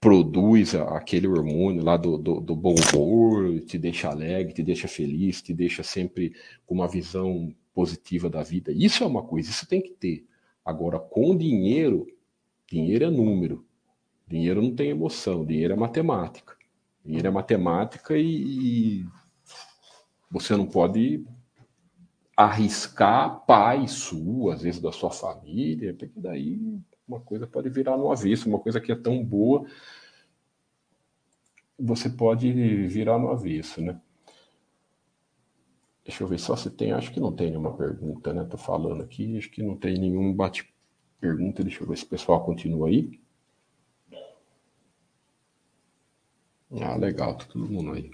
[0.00, 5.42] produz aquele hormônio lá do, do, do, bom humor, te deixa alegre, te deixa feliz,
[5.42, 6.34] te deixa sempre
[6.66, 8.72] com uma visão positiva da vida.
[8.72, 10.26] Isso é uma coisa, isso tem que ter.
[10.64, 12.06] Agora, com dinheiro,
[12.70, 13.64] dinheiro é número.
[14.26, 16.56] Dinheiro não tem emoção, dinheiro é matemática.
[17.04, 19.06] Dinheiro é matemática e, e
[20.30, 21.24] você não pode
[22.36, 26.78] arriscar pai sua, às vezes da sua família, porque daí
[27.08, 29.66] uma coisa pode virar no avesso, uma coisa que é tão boa,
[31.78, 32.50] você pode
[32.88, 34.00] virar no avesso, né?
[36.04, 38.44] Deixa eu ver só se tem, acho que não tem nenhuma pergunta, né?
[38.44, 40.72] Tô falando aqui, acho que não tem nenhum bate
[41.20, 43.20] pergunta, deixa eu ver se o pessoal continua aí.
[46.80, 48.10] Ah, legal, tá todo mundo aí.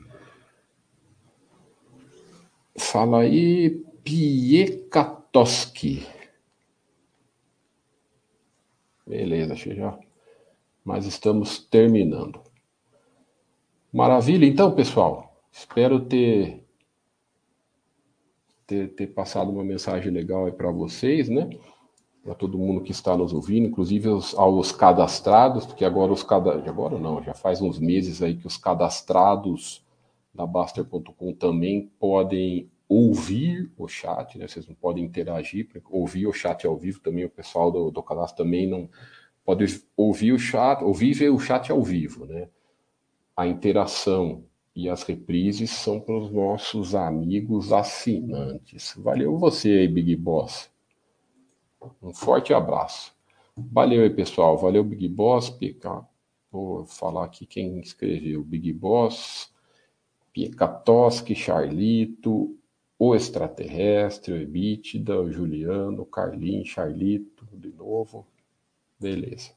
[2.78, 6.06] Fala aí, Piekatoski.
[9.12, 9.98] Beleza, que já.
[10.82, 12.40] Mas estamos terminando.
[13.92, 15.36] Maravilha, então, pessoal.
[15.52, 16.64] Espero ter,
[18.66, 21.50] ter, ter passado uma mensagem legal aí para vocês, né?
[22.24, 26.66] Para todo mundo que está nos ouvindo, inclusive aos, aos cadastrados, porque agora os cadastrados.
[26.66, 29.84] Agora não, já faz uns meses aí que os cadastrados
[30.32, 34.46] da Baster.com também podem ouvir o chat, né?
[34.46, 38.44] Vocês não podem interagir, ouvir o chat ao vivo também, o pessoal do, do cadastro
[38.44, 38.88] também não
[39.44, 42.48] pode ouvir o chat, ouvir e ver o chat ao vivo, né?
[43.34, 44.44] A interação
[44.76, 48.94] e as reprises são para os nossos amigos assinantes.
[48.98, 50.70] Valeu você aí, Big Boss.
[52.02, 53.14] Um forte abraço.
[53.56, 54.56] Valeu aí, pessoal.
[54.58, 55.48] Valeu, Big Boss.
[55.48, 56.04] PK.
[56.50, 58.44] Vou falar aqui quem escreveu.
[58.44, 59.50] Big Boss,
[60.32, 62.54] Piekatoski, Charlito,
[63.04, 68.24] o extraterrestre, o Ebítida, o Juliano, o Carlinhos, Charlito, de novo.
[68.96, 69.50] Beleza.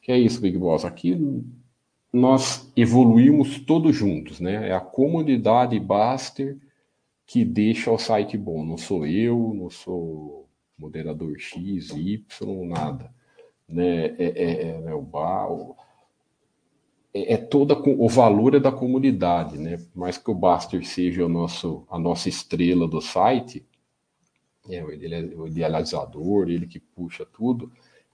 [0.00, 0.82] Que é isso, Big Boss.
[0.86, 1.44] Aqui
[2.10, 4.70] nós evoluímos todos juntos, né?
[4.70, 6.56] É a comunidade Baster
[7.26, 8.64] que deixa o site bom.
[8.64, 10.48] Não sou eu, não sou
[10.78, 13.14] moderador X, Y, nada.
[13.68, 14.06] Né?
[14.06, 14.94] É, é, é né?
[14.94, 15.76] o bar, o,
[17.14, 19.78] é, é toda o valor é da comunidade, né?
[19.78, 23.64] Por mais que o Baster seja o nosso, a nossa estrela do site,
[24.68, 27.70] é, ele é o idealizador, ele que puxa tudo,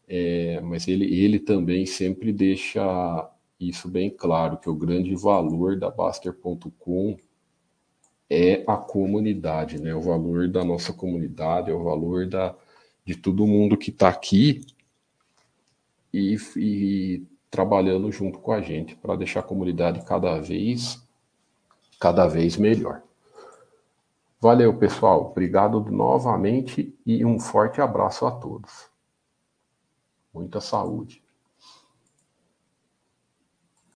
[0.07, 5.91] é, mas ele, ele também sempre deixa isso bem claro, que o grande valor da
[5.91, 7.17] Baster.com
[8.29, 9.95] é a comunidade, né?
[9.95, 12.55] O valor da nossa comunidade, é o valor da,
[13.05, 14.61] de todo mundo que está aqui
[16.13, 21.03] e, e trabalhando junto com a gente para deixar a comunidade cada vez
[22.01, 23.03] cada vez melhor.
[24.41, 25.31] Valeu, pessoal.
[25.31, 28.89] Obrigado novamente e um forte abraço a todos.
[30.33, 31.23] Muita saúde.